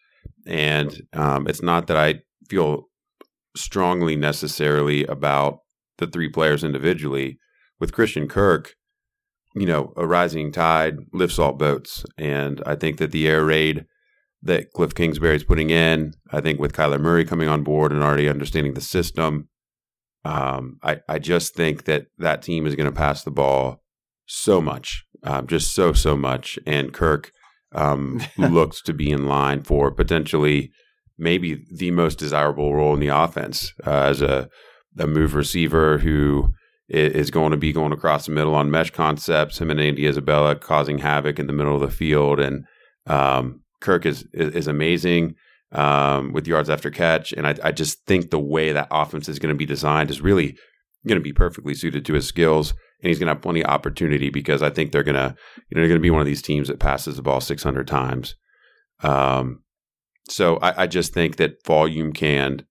[0.47, 2.85] And um, it's not that I feel
[3.57, 5.61] strongly necessarily about
[5.99, 7.39] the three players individually.
[7.79, 8.75] With Christian Kirk,
[9.55, 12.05] you know, a rising tide lifts all boats.
[12.17, 13.87] And I think that the air raid
[14.43, 18.03] that Cliff Kingsbury is putting in, I think with Kyler Murray coming on board and
[18.03, 19.49] already understanding the system,
[20.25, 23.83] um, I, I just think that that team is going to pass the ball
[24.27, 26.59] so much, um, just so, so much.
[26.67, 27.33] And Kirk
[27.73, 30.71] um, looks to be in line for potentially
[31.19, 34.49] maybe the most desirable role in the offense uh, as a,
[34.99, 36.53] a move receiver who
[36.89, 39.61] is going to be going across the middle on mesh concepts.
[39.61, 42.65] Him and Andy Isabella causing havoc in the middle of the field, and
[43.07, 45.35] um, Kirk is is, amazing
[45.73, 47.33] um, with yards after catch.
[47.33, 50.21] And I, I just think the way that offense is going to be designed is
[50.21, 50.57] really
[51.07, 52.73] going to be perfectly suited to his skills
[53.07, 55.33] and he's going to have plenty of opportunity because I think they're going to,
[55.69, 57.87] you know, they're going to be one of these teams that passes the ball 600
[57.87, 58.35] times.
[59.05, 59.63] Um,
[60.29, 62.67] so I, I just think that volume can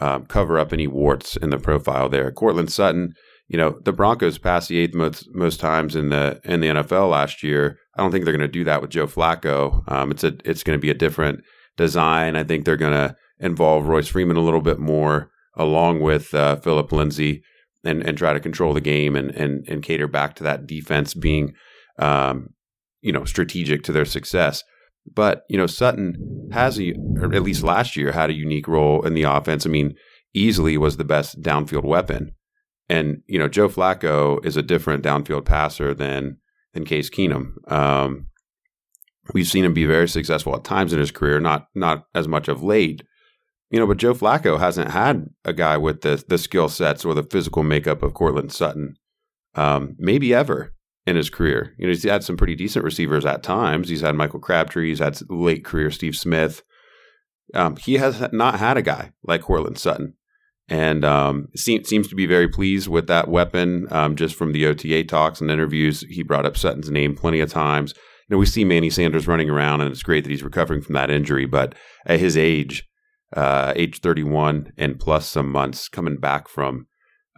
[0.00, 2.32] um, cover up any warts in the profile there.
[2.32, 3.14] Courtland Sutton,
[3.46, 7.08] you know, the Broncos passed the eighth most most times in the in the NFL
[7.08, 7.78] last year.
[7.96, 9.88] I don't think they're going to do that with Joe Flacco.
[9.88, 11.44] Um, it's a it's going to be a different
[11.76, 12.34] design.
[12.34, 16.56] I think they're going to involve Royce Freeman a little bit more along with uh,
[16.56, 17.44] Phillip Lindsay
[17.88, 21.14] and and try to control the game and and and cater back to that defense
[21.14, 21.54] being
[21.98, 22.50] um,
[23.00, 24.62] you know strategic to their success.
[25.12, 29.04] But you know Sutton has a or at least last year had a unique role
[29.04, 29.66] in the offense.
[29.66, 29.94] I mean,
[30.34, 32.32] easily was the best downfield weapon.
[32.88, 36.38] And you know Joe Flacco is a different downfield passer than
[36.74, 37.52] than Case Keenum.
[37.70, 38.28] Um,
[39.34, 42.48] we've seen him be very successful at times in his career, not not as much
[42.48, 43.02] of late.
[43.70, 47.14] You know, but Joe Flacco hasn't had a guy with the the skill sets or
[47.14, 48.96] the physical makeup of Courtland Sutton,
[49.54, 50.74] um, maybe ever
[51.06, 51.74] in his career.
[51.78, 53.88] You know, he's had some pretty decent receivers at times.
[53.88, 54.88] He's had Michael Crabtree.
[54.88, 56.62] He's had late career Steve Smith.
[57.54, 60.14] Um, he has not had a guy like Courtland Sutton,
[60.68, 63.86] and um, seems seems to be very pleased with that weapon.
[63.90, 67.50] Um, just from the OTA talks and interviews, he brought up Sutton's name plenty of
[67.50, 67.94] times.
[68.28, 70.94] You know, we see Manny Sanders running around, and it's great that he's recovering from
[70.94, 71.46] that injury.
[71.46, 72.86] But at his age,
[73.36, 76.86] uh, age 31 and plus some months, coming back from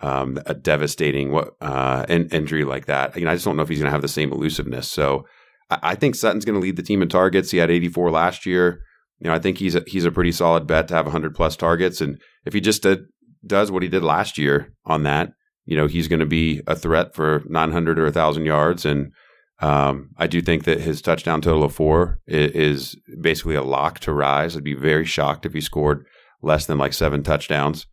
[0.02, 3.62] um, a devastating what uh, in, injury like that, you know, I just don't know
[3.62, 4.90] if he's going to have the same elusiveness.
[4.90, 5.26] So
[5.68, 7.50] I, I think Sutton's going to lead the team in targets.
[7.50, 8.80] He had 84 last year.
[9.18, 11.54] You know, I think he's a, he's a pretty solid bet to have 100 plus
[11.54, 13.00] targets, and if he just did,
[13.46, 15.32] does what he did last year on that,
[15.66, 19.12] you know, he's going to be a threat for 900 or 1,000 yards and
[19.60, 24.00] um, I do think that his touchdown total of four is, is, basically a lock
[24.00, 24.56] to rise.
[24.56, 26.06] I'd be very shocked if he scored
[26.40, 27.86] less than like seven touchdowns.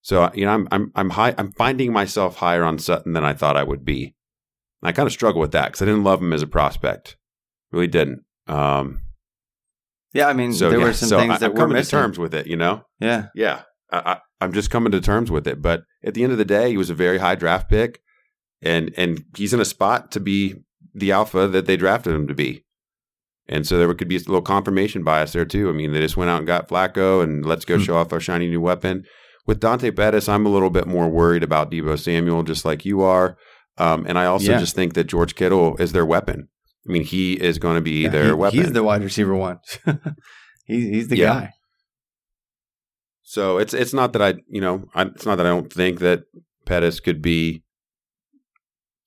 [0.00, 1.34] So you know, I'm I'm I'm high.
[1.36, 4.14] I'm finding myself higher on Sutton than I thought I would be.
[4.82, 7.16] And I kind of struggle with that because I didn't love him as a prospect.
[7.70, 8.24] Really didn't.
[8.46, 9.02] Um,
[10.12, 11.74] yeah, I mean, so, there yeah, were some so things I, that I'm were coming
[11.74, 11.96] missing.
[11.96, 12.46] to terms with it.
[12.46, 12.84] You know.
[13.00, 13.28] Yeah.
[13.34, 13.62] Yeah.
[13.90, 15.62] I, I, I'm just coming to terms with it.
[15.62, 18.00] But at the end of the day, he was a very high draft pick,
[18.60, 20.56] and and he's in a spot to be
[20.94, 22.64] the alpha that they drafted him to be.
[23.48, 25.68] And so there could be a little confirmation bias there too.
[25.68, 27.82] I mean, they just went out and got Flacco and let's go hmm.
[27.82, 29.04] show off our shiny new weapon.
[29.46, 33.02] With Dante Pettis, I'm a little bit more worried about Deebo Samuel, just like you
[33.02, 33.36] are.
[33.76, 34.58] Um, and I also yeah.
[34.58, 36.48] just think that George Kittle is their weapon.
[36.88, 38.58] I mean, he is going to be yeah, their he, weapon.
[38.60, 39.58] He's the wide receiver one.
[40.66, 41.26] he, he's the yeah.
[41.26, 41.52] guy.
[43.22, 46.00] So it's it's not that I you know I, it's not that I don't think
[46.00, 46.24] that
[46.66, 47.62] Pettis could be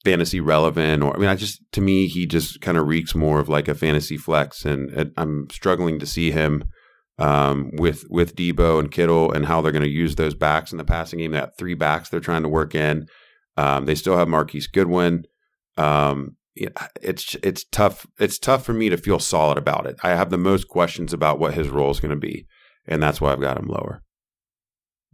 [0.05, 3.39] fantasy relevant or I mean I just to me he just kind of reeks more
[3.39, 6.63] of like a fantasy flex and it, I'm struggling to see him
[7.17, 10.77] um, with with Deebo and Kittle and how they're going to use those backs in
[10.77, 13.07] the passing game that three backs they're trying to work in.
[13.57, 15.23] Um, they still have Marquise Goodwin.
[15.77, 19.97] Um, it's it's tough it's tough for me to feel solid about it.
[20.03, 22.45] I have the most questions about what his role is going to be
[22.87, 24.01] and that's why I've got him lower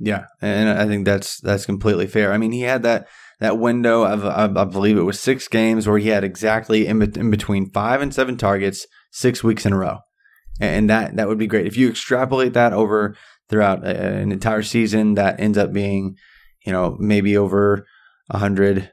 [0.02, 3.08] yeah and I think that's that's completely fair I mean he had that
[3.42, 7.32] that window of, I believe it was six games where he had exactly in, in
[7.32, 9.98] between five and seven targets six weeks in a row,
[10.60, 13.16] and that that would be great if you extrapolate that over
[13.50, 15.16] throughout an entire season.
[15.16, 16.18] That ends up being,
[16.66, 17.88] you know, maybe over
[18.30, 18.92] a hundred,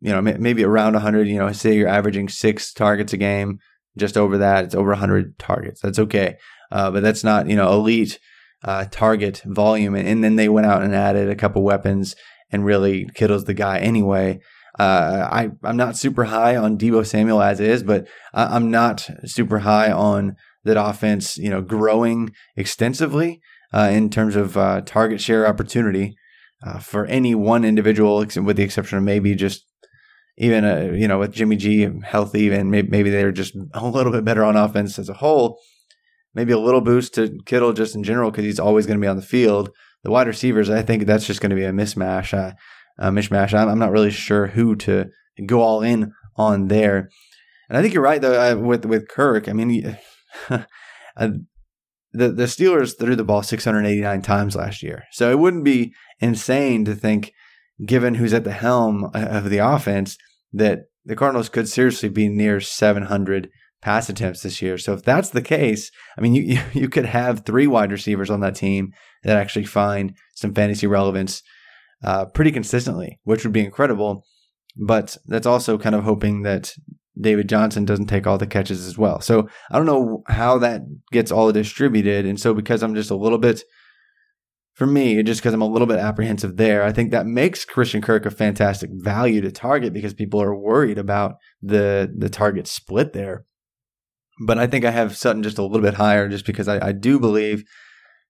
[0.00, 1.28] you know, maybe around a hundred.
[1.28, 3.58] You know, say you're averaging six targets a game,
[3.98, 5.82] just over that, it's over a hundred targets.
[5.82, 6.36] That's okay,
[6.70, 8.18] uh, but that's not you know elite.
[8.64, 12.14] Uh, target volume, and, and then they went out and added a couple weapons
[12.52, 14.38] and really Kittle's the guy anyway.
[14.78, 19.60] Uh, I I'm not super high on Deebo Samuel as is, but I'm not super
[19.60, 21.36] high on that offense.
[21.36, 23.40] You know, growing extensively
[23.72, 26.14] uh, in terms of uh, target share opportunity
[26.64, 29.66] uh, for any one individual, with the exception of maybe just
[30.38, 34.12] even uh, you know with Jimmy G healthy and maybe, maybe they're just a little
[34.12, 35.58] bit better on offense as a whole.
[36.34, 39.08] Maybe a little boost to Kittle just in general because he's always going to be
[39.08, 39.70] on the field
[40.02, 42.34] the wide receivers, I think that's just going to be a mismatch.
[42.34, 42.54] Uh,
[42.98, 43.04] a.
[43.04, 45.06] I'm, I'm, not really sure who to
[45.46, 47.08] go all in on there.
[47.68, 49.48] And I think you're right though uh, with with Kirk.
[49.48, 49.96] I mean,
[50.50, 50.58] uh,
[51.16, 56.84] the the Steelers threw the ball 689 times last year, so it wouldn't be insane
[56.84, 57.32] to think,
[57.84, 60.18] given who's at the helm uh, of the offense,
[60.52, 63.48] that the Cardinals could seriously be near 700
[63.82, 64.78] pass attempts this year.
[64.78, 68.40] So if that's the case, I mean, you, you could have three wide receivers on
[68.40, 68.92] that team
[69.24, 71.42] that actually find some fantasy relevance
[72.02, 74.24] uh, pretty consistently, which would be incredible.
[74.76, 76.74] But that's also kind of hoping that
[77.20, 79.20] David Johnson doesn't take all the catches as well.
[79.20, 82.24] So I don't know how that gets all distributed.
[82.24, 83.62] And so because I'm just a little bit,
[84.72, 88.00] for me, just because I'm a little bit apprehensive there, I think that makes Christian
[88.00, 93.12] Kirk a fantastic value to target because people are worried about the the target split
[93.12, 93.44] there.
[94.40, 96.92] But I think I have Sutton just a little bit higher just because I, I
[96.92, 97.64] do believe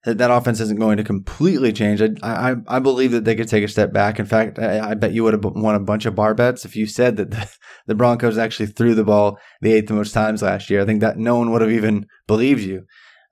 [0.03, 2.01] that that offense isn't going to completely change.
[2.01, 4.19] I, I, I believe that they could take a step back.
[4.19, 6.75] In fact, I, I, bet you would have won a bunch of bar bets if
[6.75, 7.49] you said that the,
[7.87, 10.81] the Broncos actually threw the ball the eighth most times last year.
[10.81, 12.83] I think that no one would have even believed you.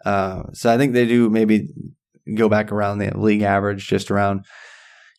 [0.05, 1.67] Uh, so I think they do maybe
[2.35, 4.45] go back around the league average, just around,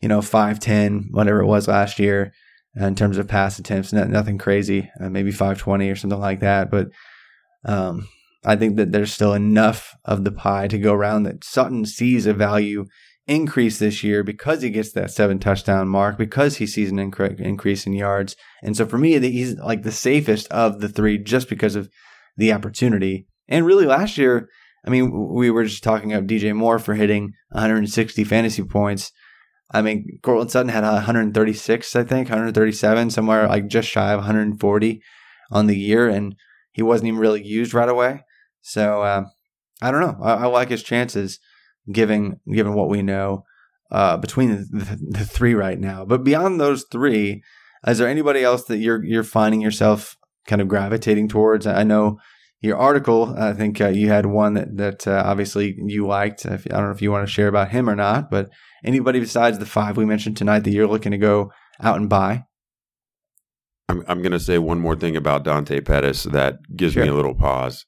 [0.01, 2.33] you know, 5'10, whatever it was last year
[2.75, 3.93] in terms of pass attempts.
[3.93, 6.71] nothing crazy, uh, maybe 520 or something like that.
[6.71, 6.89] But
[7.65, 8.09] um,
[8.45, 12.27] I think that there's still enough of the pie to go around that Sutton sees
[12.27, 12.87] a value
[13.27, 17.41] increase this year because he gets that seven touchdown mark, because he sees an inc-
[17.41, 18.37] increase in yards.
[18.63, 21.89] And so for me, he's like the safest of the three just because of
[22.37, 23.27] the opportunity.
[23.49, 24.49] And really last year,
[24.85, 29.13] I mean, we were just talking about DJ Moore for hitting 160 fantasy points.
[29.71, 35.03] I mean, Courtland Sutton had 136, I think, 137, somewhere like just shy of 140
[35.51, 36.35] on the year, and
[36.73, 38.25] he wasn't even really used right away.
[38.63, 39.25] So uh,
[39.81, 40.17] I don't know.
[40.23, 41.39] I, I, like his chances,
[41.91, 43.45] given given what we know
[43.91, 46.05] uh, between the, the, three right now.
[46.05, 47.43] But beyond those three,
[47.87, 50.17] is there anybody else that you're you're finding yourself
[50.47, 51.67] kind of gravitating towards?
[51.67, 52.19] I know
[52.61, 53.35] your article.
[53.37, 56.47] I think uh, you had one that that uh, obviously you liked.
[56.47, 58.49] I don't know if you want to share about him or not, but
[58.85, 61.51] anybody besides the five we mentioned tonight that you're looking to go
[61.81, 62.45] out and buy.
[63.89, 67.03] I'm I'm going to say one more thing about Dante Pettis that gives sure.
[67.03, 67.87] me a little pause.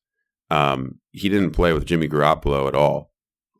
[0.50, 3.10] Um, he didn't play with Jimmy Garoppolo at all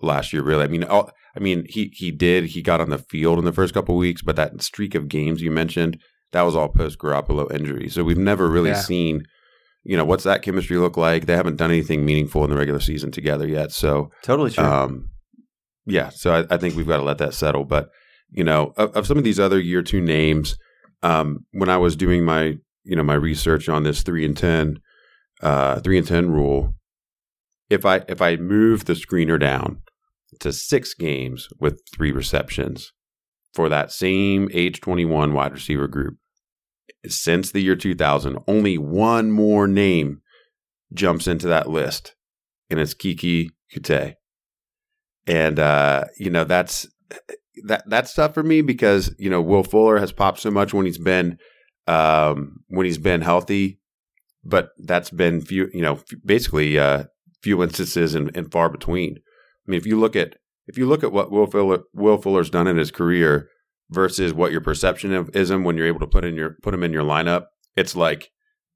[0.01, 0.43] last year.
[0.43, 2.47] Really, I mean, all, I mean, he he did.
[2.47, 5.43] He got on the field in the first couple weeks, but that streak of games
[5.43, 5.99] you mentioned,
[6.33, 7.89] that was all post Garoppolo injury.
[7.89, 8.81] So we've never really yeah.
[8.81, 9.25] seen,
[9.83, 11.27] you know, what's that chemistry look like?
[11.27, 13.73] They haven't done anything meaningful in the regular season together yet.
[13.73, 14.65] So totally true.
[14.65, 15.11] Um,
[15.87, 17.65] yeah, so I, I, think we've got to let that settle.
[17.65, 17.91] But
[18.31, 20.57] you know, of, of some of these other year two names,
[21.05, 24.81] um, when I was doing my you know my research on this three and ten
[25.43, 26.75] uh, three and ten rule,
[27.71, 29.83] if I if I move the screener down
[30.41, 32.93] to six games with three receptions
[33.53, 36.17] for that same age twenty one wide receiver group
[37.07, 40.23] since the year two thousand, only one more name
[40.95, 42.15] jumps into that list,
[42.71, 44.15] and it's Keke Coutee.
[45.27, 46.87] And uh, you know that's
[47.67, 50.87] that that's tough for me because you know Will Fuller has popped so much when
[50.87, 51.39] he's been
[51.87, 53.81] um, when he's been healthy
[54.45, 57.05] but that's been few, you know, basically uh,
[57.43, 59.17] few instances and, and, far between.
[59.17, 60.37] I mean, if you look at
[60.67, 63.49] if you look at what Will Fuller Will Fuller's done in his career
[63.91, 66.83] versus what your perception of is when you're able to put in your put him
[66.83, 67.47] in your lineup,
[67.77, 68.31] it's like,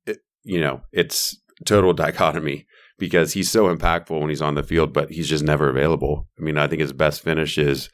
[0.07, 2.67] it, you know, it's total dichotomy
[2.99, 6.27] because he's so impactful when he's on the field, but he's just never available.
[6.39, 7.91] I mean, I think his best finish is,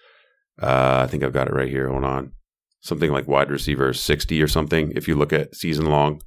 [0.61, 1.89] uh, I think I've got it right here.
[1.89, 2.33] Hold on,
[2.81, 4.93] something like wide receiver sixty or something.
[4.95, 6.21] If you look at season long,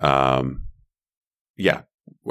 [0.00, 0.66] um,
[1.56, 1.82] yeah,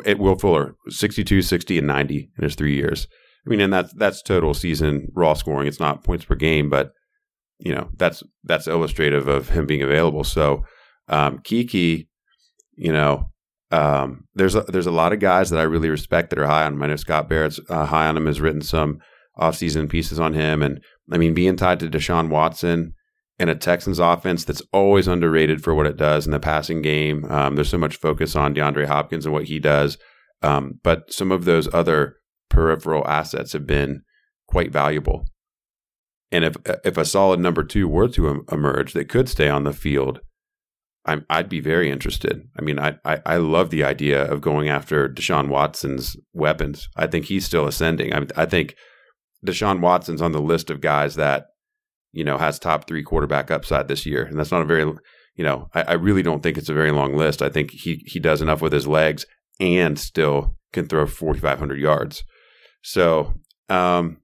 [0.05, 3.07] it, Will Fuller, 62, 60, and 90 in his three years.
[3.45, 5.67] I mean, and that's that's total season raw scoring.
[5.67, 6.91] It's not points per game, but
[7.59, 10.25] you know that's that's illustrative of him being available.
[10.25, 10.65] So
[11.07, 12.07] um, Keke,
[12.75, 13.32] you know,
[13.71, 16.65] um, there's a, there's a lot of guys that I really respect that are high
[16.65, 16.84] on him.
[16.84, 18.99] I know Scott Barrett's uh, high on him, has written some
[19.39, 22.93] offseason pieces on him, and I mean, being tied to Deshaun Watson
[23.39, 27.25] in a Texans offense that's always underrated for what it does in the passing game.
[27.25, 29.97] Um, there's so much focus on DeAndre Hopkins and what he does,
[30.41, 32.17] um, but some of those other
[32.49, 34.01] peripheral assets have been
[34.47, 35.25] quite valuable.
[36.31, 39.73] And if if a solid number two were to emerge that could stay on the
[39.73, 40.19] field,
[41.07, 42.49] i would be very interested.
[42.59, 46.89] I mean, I, I, I love the idea of going after Deshaun Watson's weapons.
[46.97, 48.13] I think he's still ascending.
[48.13, 48.75] I, I think
[49.47, 51.47] Deshaun Watson's on the list of guys that
[52.17, 54.23] you know, has top three quarterback upside this year.
[54.23, 54.81] And that's not a very,
[55.35, 57.43] you know, I, I really don't think it's a very long list.
[57.43, 59.25] I think he, he does enough with his legs
[59.59, 62.23] and still can throw 4,500 yards.
[62.81, 63.35] So,
[63.69, 64.17] um,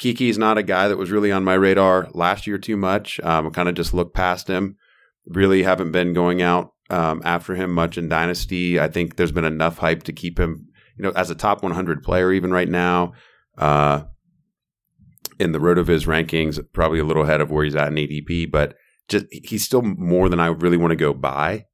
[0.00, 3.18] Keke's not a guy that was really on my radar last year too much.
[3.20, 4.76] Um, kind of just looked past him.
[5.26, 8.78] Really haven't been going out um, after him much in Dynasty.
[8.78, 12.02] I think there's been enough hype to keep him, you know, as a top 100
[12.02, 13.14] player even right now.
[13.58, 14.02] Uh,
[15.38, 18.74] in the RotoViz rankings, probably a little ahead of where he's at in ADP, but
[19.08, 21.66] just he's still more than I really want to go buy.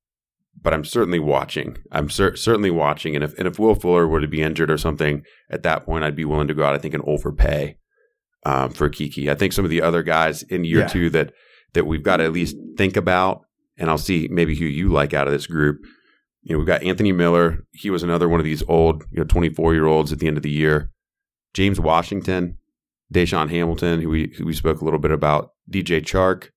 [0.60, 1.78] But I'm certainly watching.
[1.90, 4.78] I'm cer- certainly watching, and if and if Will Fuller were to be injured or
[4.78, 6.74] something at that point, I'd be willing to go out.
[6.74, 7.78] I think and overpay
[8.44, 9.30] um, for Keke.
[9.30, 10.88] I think some of the other guys in year yeah.
[10.88, 11.32] two that
[11.72, 13.42] that we've got to at least think about,
[13.78, 15.78] and I'll see maybe who you like out of this group.
[16.42, 17.64] You know, we've got Anthony Miller.
[17.72, 20.36] He was another one of these old, you know, 24 year olds at the end
[20.36, 20.90] of the year.
[21.54, 22.58] James Washington,
[23.12, 26.48] DaeSean Hamilton, who we who we spoke a little bit about, DJ Chark,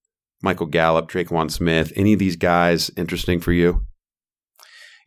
[0.41, 1.91] Michael Gallup, Tre'Quan Smith.
[1.95, 3.85] Any of these guys interesting for you?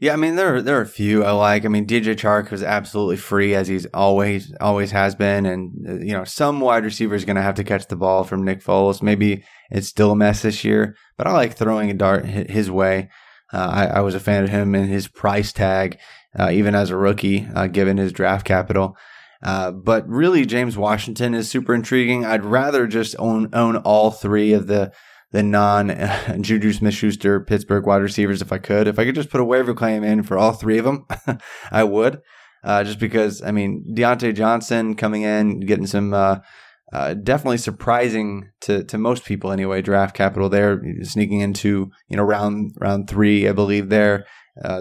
[0.01, 1.65] Yeah, I mean there are, there are a few I like.
[1.65, 5.95] I mean DJ Chark was absolutely free as he's always always has been, and uh,
[5.95, 8.63] you know some wide receiver is going to have to catch the ball from Nick
[8.63, 9.03] Foles.
[9.03, 13.09] Maybe it's still a mess this year, but I like throwing a dart his way.
[13.53, 15.99] Uh, I, I, was a fan of him and his price tag,
[16.39, 18.95] uh, even as a rookie, uh, given his draft capital.
[19.43, 22.25] Uh, but really, James Washington is super intriguing.
[22.25, 24.93] I'd rather just own own all three of the
[25.31, 25.89] the non
[26.41, 28.89] Juju Smith Schuster Pittsburgh wide receivers if I could.
[28.89, 31.07] If I could just put a waiver claim in for all three of them,
[31.71, 32.21] I would.
[32.65, 36.41] Uh, just because, I mean, Diontae Johnson coming in, getting some uh,
[36.93, 39.81] uh, definitely surprising to, to most people anyway.
[39.81, 44.27] Draft capital there, sneaking into you know round round three, I believe there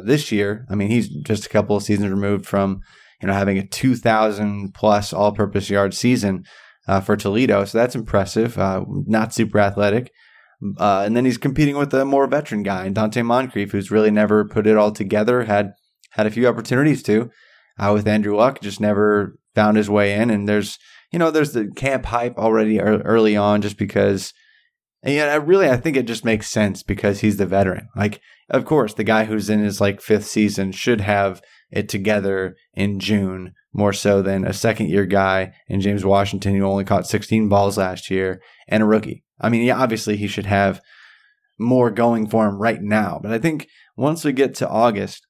[0.03, 0.65] this year.
[0.71, 2.81] I mean, he's just a couple of seasons removed from
[3.21, 6.43] you know having a 2,000 plus all-purpose yard season
[6.87, 8.57] uh, for Toledo, so that's impressive.
[8.57, 10.11] Uh, not super athletic.
[10.79, 14.45] Uh, and then he's competing with a more veteran guy, Donte Moncrief, who's really never
[14.45, 15.43] put it all together.
[15.43, 15.73] Had
[16.11, 17.29] had a few opportunities to,
[17.77, 20.31] uh, with Andrew Luck, just never found his way in.
[20.31, 20.79] And there's
[21.11, 24.33] you know there's the camp hype already early on, just because.
[25.03, 27.87] And yeah, really, I think it just makes sense because he's the veteran.
[27.95, 31.39] Like, of course, the guy who's in his like fifth season should have
[31.69, 36.65] it together in June more so than a second year guy in James Washington who
[36.65, 39.23] only caught 16 balls last year and a rookie.
[39.39, 40.81] I mean, yeah, obviously he should have
[41.59, 43.19] more going for him right now.
[43.21, 45.27] But I think once we get to August,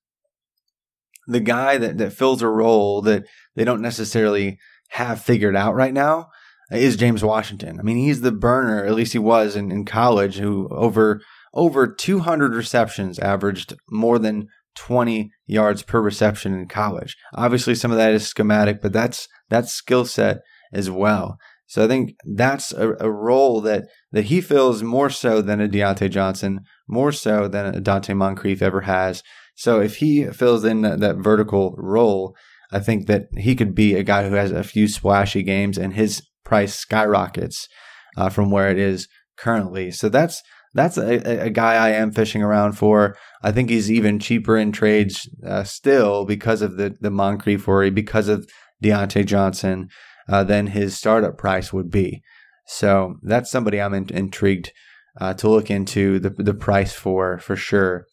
[1.27, 3.25] the guy that, that fills a role that
[3.55, 4.59] they don't necessarily
[4.89, 6.29] have figured out right now
[6.71, 7.79] is James Washington.
[7.79, 11.21] I mean, he's the burner, at least he was in, in college, who over
[11.53, 14.47] over 200 receptions averaged more than
[14.77, 17.17] 20 yards per reception in college.
[17.33, 20.37] Obviously, some of that is schematic, but that's that skill set
[20.71, 21.37] as well.
[21.65, 25.67] So I think that's a, a, role that that he fills more so than a
[25.67, 29.21] Diontae Johnson, more so than a Donte Moncrief ever has.
[29.55, 32.35] So if he fills in that, that vertical role,
[32.71, 35.93] I think that he could be a guy who has a few splashy games and
[35.93, 37.67] his price skyrockets
[38.15, 39.91] uh, from where it is currently.
[39.91, 40.41] So that's
[40.77, 43.17] that's a, a, guy I am fishing around for.
[43.41, 47.89] I think he's even cheaper in trades uh, still because of the the Moncrief worry,
[47.89, 48.47] because of
[48.83, 49.89] Diontae Johnson
[50.29, 52.21] uh, than his startup price would be.
[52.67, 54.71] So that's somebody I'm in, intrigued
[55.19, 58.05] uh, to look into the the price for for sure.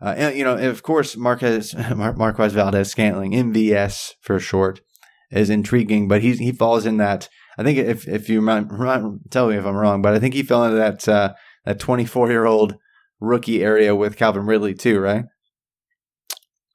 [0.00, 4.80] Uh, and, you know, of course, Marquez Mar- Marquez Valdes Scantling MVS for short
[5.32, 7.28] is intriguing, but he he falls in that.
[7.58, 8.70] I think if if you remind,
[9.30, 12.46] tell me if I'm wrong, but I think he fell into that that 24 year
[12.46, 12.76] old
[13.20, 15.24] rookie area with Calvin Ridley too, right?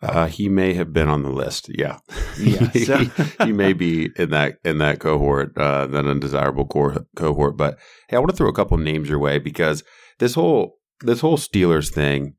[0.01, 1.69] Uh, he may have been on the list.
[1.69, 1.97] Yeah,
[2.39, 2.71] yeah.
[2.85, 2.97] So.
[2.97, 3.09] he,
[3.45, 7.57] he, may be in that in that cohort, uh, that undesirable core, cohort.
[7.57, 7.77] But
[8.07, 9.83] hey, I want to throw a couple names your way because
[10.19, 12.35] this whole this whole Steelers thing,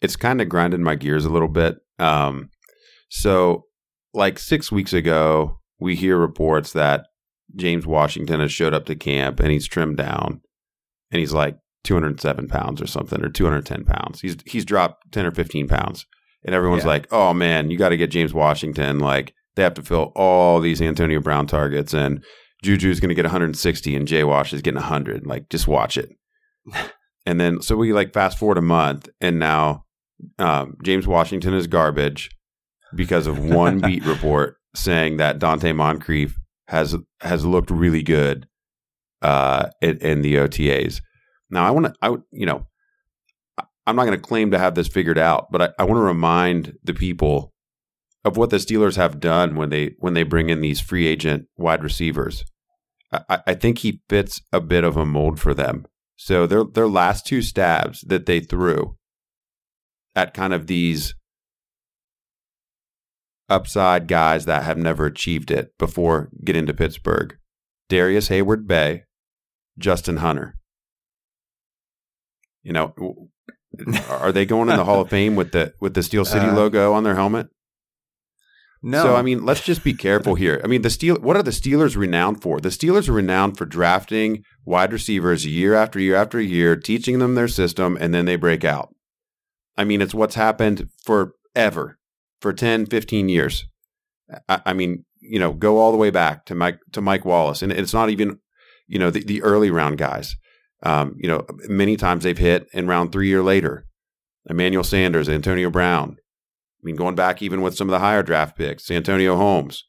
[0.00, 1.76] it's kind of grinding my gears a little bit.
[1.98, 2.48] Um,
[3.10, 3.64] so,
[4.14, 7.06] like six weeks ago, we hear reports that
[7.56, 10.40] James Washington has showed up to camp and he's trimmed down,
[11.10, 14.20] and he's like 207 pounds or something, or 210 pounds.
[14.20, 16.06] He's he's dropped 10 or 15 pounds
[16.44, 16.88] and everyone's yeah.
[16.88, 20.60] like, "Oh man, you got to get James Washington." Like they have to fill all
[20.60, 22.24] these Antonio Brown targets, and
[22.64, 25.26] Juju's going to get 160, and Jay Wash is getting 100.
[25.26, 26.10] Like, just watch it.
[27.26, 29.84] and then so we like fast forward a month, and now
[30.38, 32.30] um, James Washington is garbage
[32.94, 36.38] because of one beat report saying that Donte Moncrief
[36.68, 38.46] has has looked really good
[39.22, 41.00] uh, in, the OTAs.
[41.50, 42.66] Now I want to, I you know,
[43.86, 46.02] I'm not going to claim to have this figured out, but I, I want to
[46.02, 47.52] remind the people
[48.24, 51.46] of what the Steelers have done when they when they bring in these free agent
[51.56, 52.44] wide receivers.
[53.12, 55.86] I, I think he fits a bit of a mold for them.
[56.16, 58.96] So their their last two stabs that they threw
[60.14, 61.14] at kind of these
[63.48, 67.36] upside guys that have never achieved it before getting to Pittsburgh.
[67.88, 69.04] Darius Heyward-Bey,
[69.78, 70.54] Justin Hunter.
[72.62, 73.30] You know,
[74.10, 76.54] are they going in the Hall of Fame with the with the Steel City uh,
[76.54, 77.48] logo on their helmet?
[78.82, 79.02] No.
[79.02, 80.60] So I mean, let's just be careful here.
[80.62, 81.16] I mean, the Steel.
[81.16, 82.60] What are the Steelers renowned for?
[82.60, 87.34] The Steelers are renowned for drafting wide receivers year after year after year, teaching them
[87.34, 88.94] their system, and then they break out.
[89.76, 91.98] I mean, it's what's happened forever,
[92.40, 93.66] for 10, 15 years.
[94.48, 97.62] I, I mean, you know, go all the way back to Mike to Mike Wallace,
[97.62, 98.38] and it's not even,
[98.88, 100.34] you know, the, the early round guys.
[100.82, 103.86] Um, you know, many times they've hit in round three or later.
[104.46, 106.16] Emmanuel Sanders, Antonio Brown.
[106.18, 109.84] I mean, going back even with some of the higher draft picks, Antonio Holmes.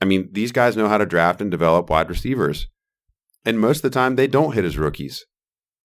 [0.00, 2.66] I mean, these guys know how to draft and develop wide receivers.
[3.44, 5.24] And most of the time, they don't hit as rookies.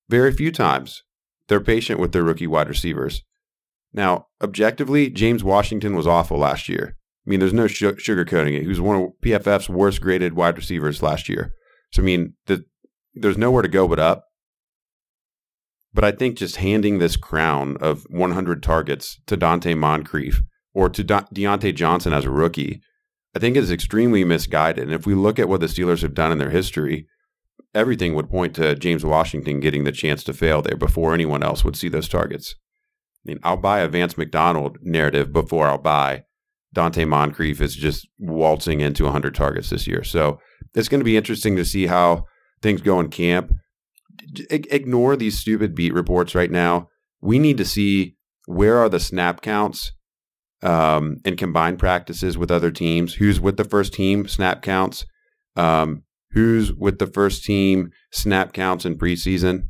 [0.09, 1.03] Very few times.
[1.47, 3.23] They're patient with their rookie wide receivers.
[3.93, 6.95] Now, objectively, James Washington was awful last year.
[7.25, 8.61] I mean, there's no sh- sugarcoating it.
[8.61, 11.53] He was one of PFF's worst graded wide receivers last year.
[11.93, 12.65] So, I mean, the,
[13.13, 14.25] there's nowhere to go but up.
[15.93, 20.41] But I think just handing this crown of 100 targets to Donte Moncrief
[20.73, 22.81] or to De- Diontae Johnson as a rookie
[23.35, 24.85] I think is extremely misguided.
[24.85, 27.07] And if we look at what the Steelers have done in their history,
[27.73, 31.63] everything would point to James Washington getting the chance to fail there before anyone else
[31.63, 32.55] would see those targets.
[33.25, 36.23] I mean, I'll buy a Vance McDonald narrative before I'll buy
[36.75, 40.03] Donte Moncrief is just waltzing into 100 targets this year.
[40.03, 40.39] So
[40.73, 42.25] it's going to be interesting to see how
[42.61, 43.53] things go in camp.
[44.51, 46.87] I- ignore these stupid beat reports right now.
[47.21, 48.15] We need to see
[48.45, 49.91] where are the snap counts
[50.63, 53.15] um, in combined practices with other teams.
[53.15, 55.05] Who's with the first team snap counts?
[55.55, 59.63] Um, who's with the first team snap counts in preseason?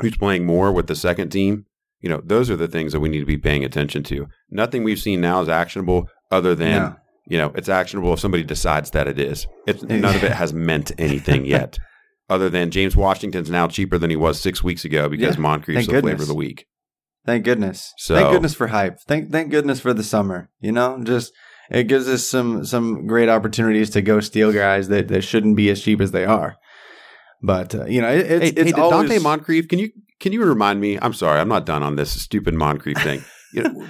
[0.00, 1.66] Who's playing more with the second team?
[2.00, 4.26] You know, those are the things that we need to be paying attention to.
[4.50, 6.96] Nothing we've seen now is actionable other than, No.
[7.26, 9.46] You know, it's actionable if somebody decides that it is.
[9.66, 11.78] It's, none of it has meant anything yet.
[12.28, 15.86] Other than James Washington's now cheaper than he was six weeks ago because Yeah, Moncrief's
[15.86, 16.66] the flavor of the week.
[17.26, 17.92] Thank goodness.
[17.98, 18.98] So- thank goodness for hype.
[19.06, 20.50] Thank thank goodness for the summer.
[20.60, 21.32] You know, just
[21.70, 25.70] it gives us some some great opportunities to go steal guys that, that shouldn't be
[25.70, 26.56] as cheap as they are.
[27.42, 29.68] But uh, you know, it, it's Hey, it's hey always Donte Moncrief?
[29.68, 30.98] Can you can you remind me?
[31.00, 33.22] I'm sorry, I'm not done on this stupid Moncrief thing.
[33.54, 33.86] You know,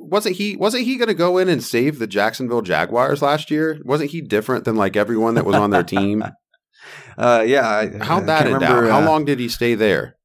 [0.00, 3.80] wasn't he wasn't he going to go in and save the Jacksonville Jaguars last year?
[3.84, 6.22] Wasn't he different than like everyone that was on their team?
[7.18, 7.66] uh, yeah.
[7.68, 8.84] I, How that end out?
[8.84, 10.16] How uh, long did he stay there?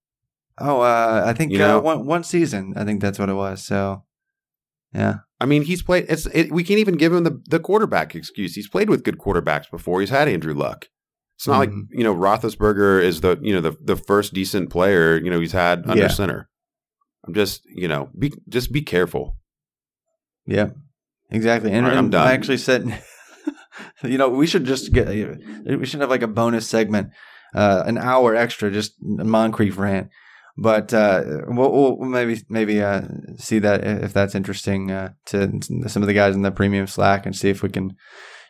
[0.58, 1.78] Oh, uh, I think You know?
[1.78, 2.74] uh, one one season.
[2.76, 3.66] I think that's what it was.
[3.66, 4.04] So,
[4.94, 6.06] yeah, I mean, he's played.
[6.10, 8.56] It's it, we can't even give him the the quarterback excuse.
[8.56, 10.02] He's played with good quarterbacks before.
[10.02, 10.90] He's had Andrew Luck.
[11.38, 11.88] It's not like Mhm.
[11.92, 15.54] you know Roethlisberger is the you know the the first decent player you know he's
[15.54, 16.08] had under Yeah.
[16.10, 16.50] center.
[17.26, 19.38] I'm just you know be just be careful.
[20.46, 20.70] yeah,
[21.30, 21.72] exactly.
[21.72, 22.28] And, right, I'm done.
[22.28, 23.04] I actually said,
[24.04, 27.12] you know, we should just get we should have like a bonus segment,
[27.54, 30.10] uh, an hour extra, just a Moncrief rant.
[30.58, 33.04] But uh, we'll, we'll maybe maybe uh,
[33.38, 37.26] see that if that's interesting uh, to some of the guys in the premium Slack
[37.26, 37.96] and see if we can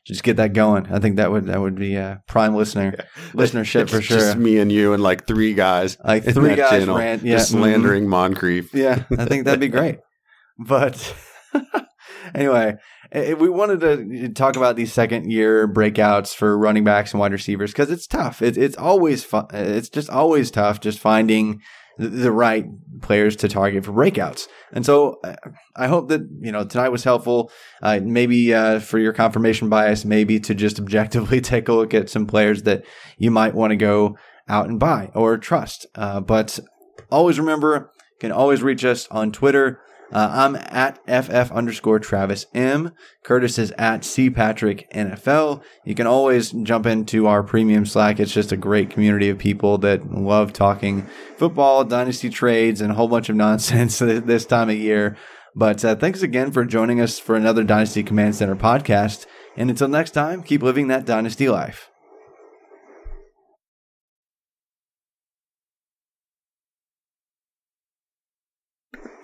[0.05, 0.87] just get that going.
[0.91, 4.17] I think that would that would be uh, prime listener listenership for sure.
[4.17, 7.53] Just me and you and like three guys, Like three guys channel, rant, yeah, just
[7.53, 8.07] mhm.
[8.07, 8.73] Moncrief.
[8.73, 9.99] Yeah, I think that'd be great.
[10.57, 11.15] But
[12.35, 12.75] anyway,
[13.13, 17.71] we wanted to talk about these second year breakouts for running backs and wide receivers
[17.71, 18.41] because it's tough.
[18.41, 19.47] It, it's always fun.
[19.53, 21.61] It's just always tough just finding
[21.97, 22.65] the, right
[23.01, 24.47] players to target for breakouts.
[24.71, 25.35] And so uh,
[25.75, 27.51] I hope that, you know, tonight was helpful.
[27.81, 32.09] Uh, maybe uh, for your confirmation bias, maybe to just objectively take a look at
[32.09, 32.83] some players that
[33.17, 34.17] you might want to go
[34.47, 35.85] out and buy or trust.
[35.95, 36.59] Uh, but
[37.11, 39.81] always remember, you can always reach us on Twitter.
[40.11, 42.91] Uh, I'm at FF underscore Travis M.
[43.23, 45.63] Curtis is at C Patrick NFL.
[45.85, 48.19] You can always jump into our premium Slack.
[48.19, 51.07] It's just a great community of people that love talking
[51.37, 55.15] football, dynasty trades, and a whole bunch of nonsense this time of year.
[55.55, 59.25] But uh, thanks again for joining us for another Dynasty Command Center podcast.
[59.57, 61.90] And until next time, keep living that dynasty life.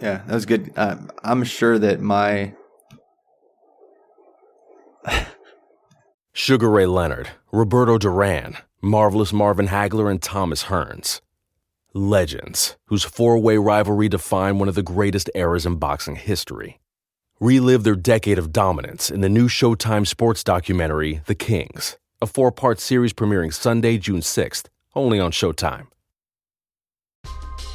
[0.01, 0.71] Yeah, that was good.
[0.75, 2.53] Uh, I'm sure that my
[6.33, 11.21] Sugar Ray Leonard, Roberto Duran, Marvelous Marvin Hagler, and Thomas Hearns.
[11.93, 16.79] Legends, whose four way rivalry defined one of the greatest eras in boxing history.
[17.39, 22.51] Relive their decade of dominance in the new Showtime sports documentary, The Kings, a four
[22.51, 25.87] part series premiering Sunday, June 6th, only on Showtime.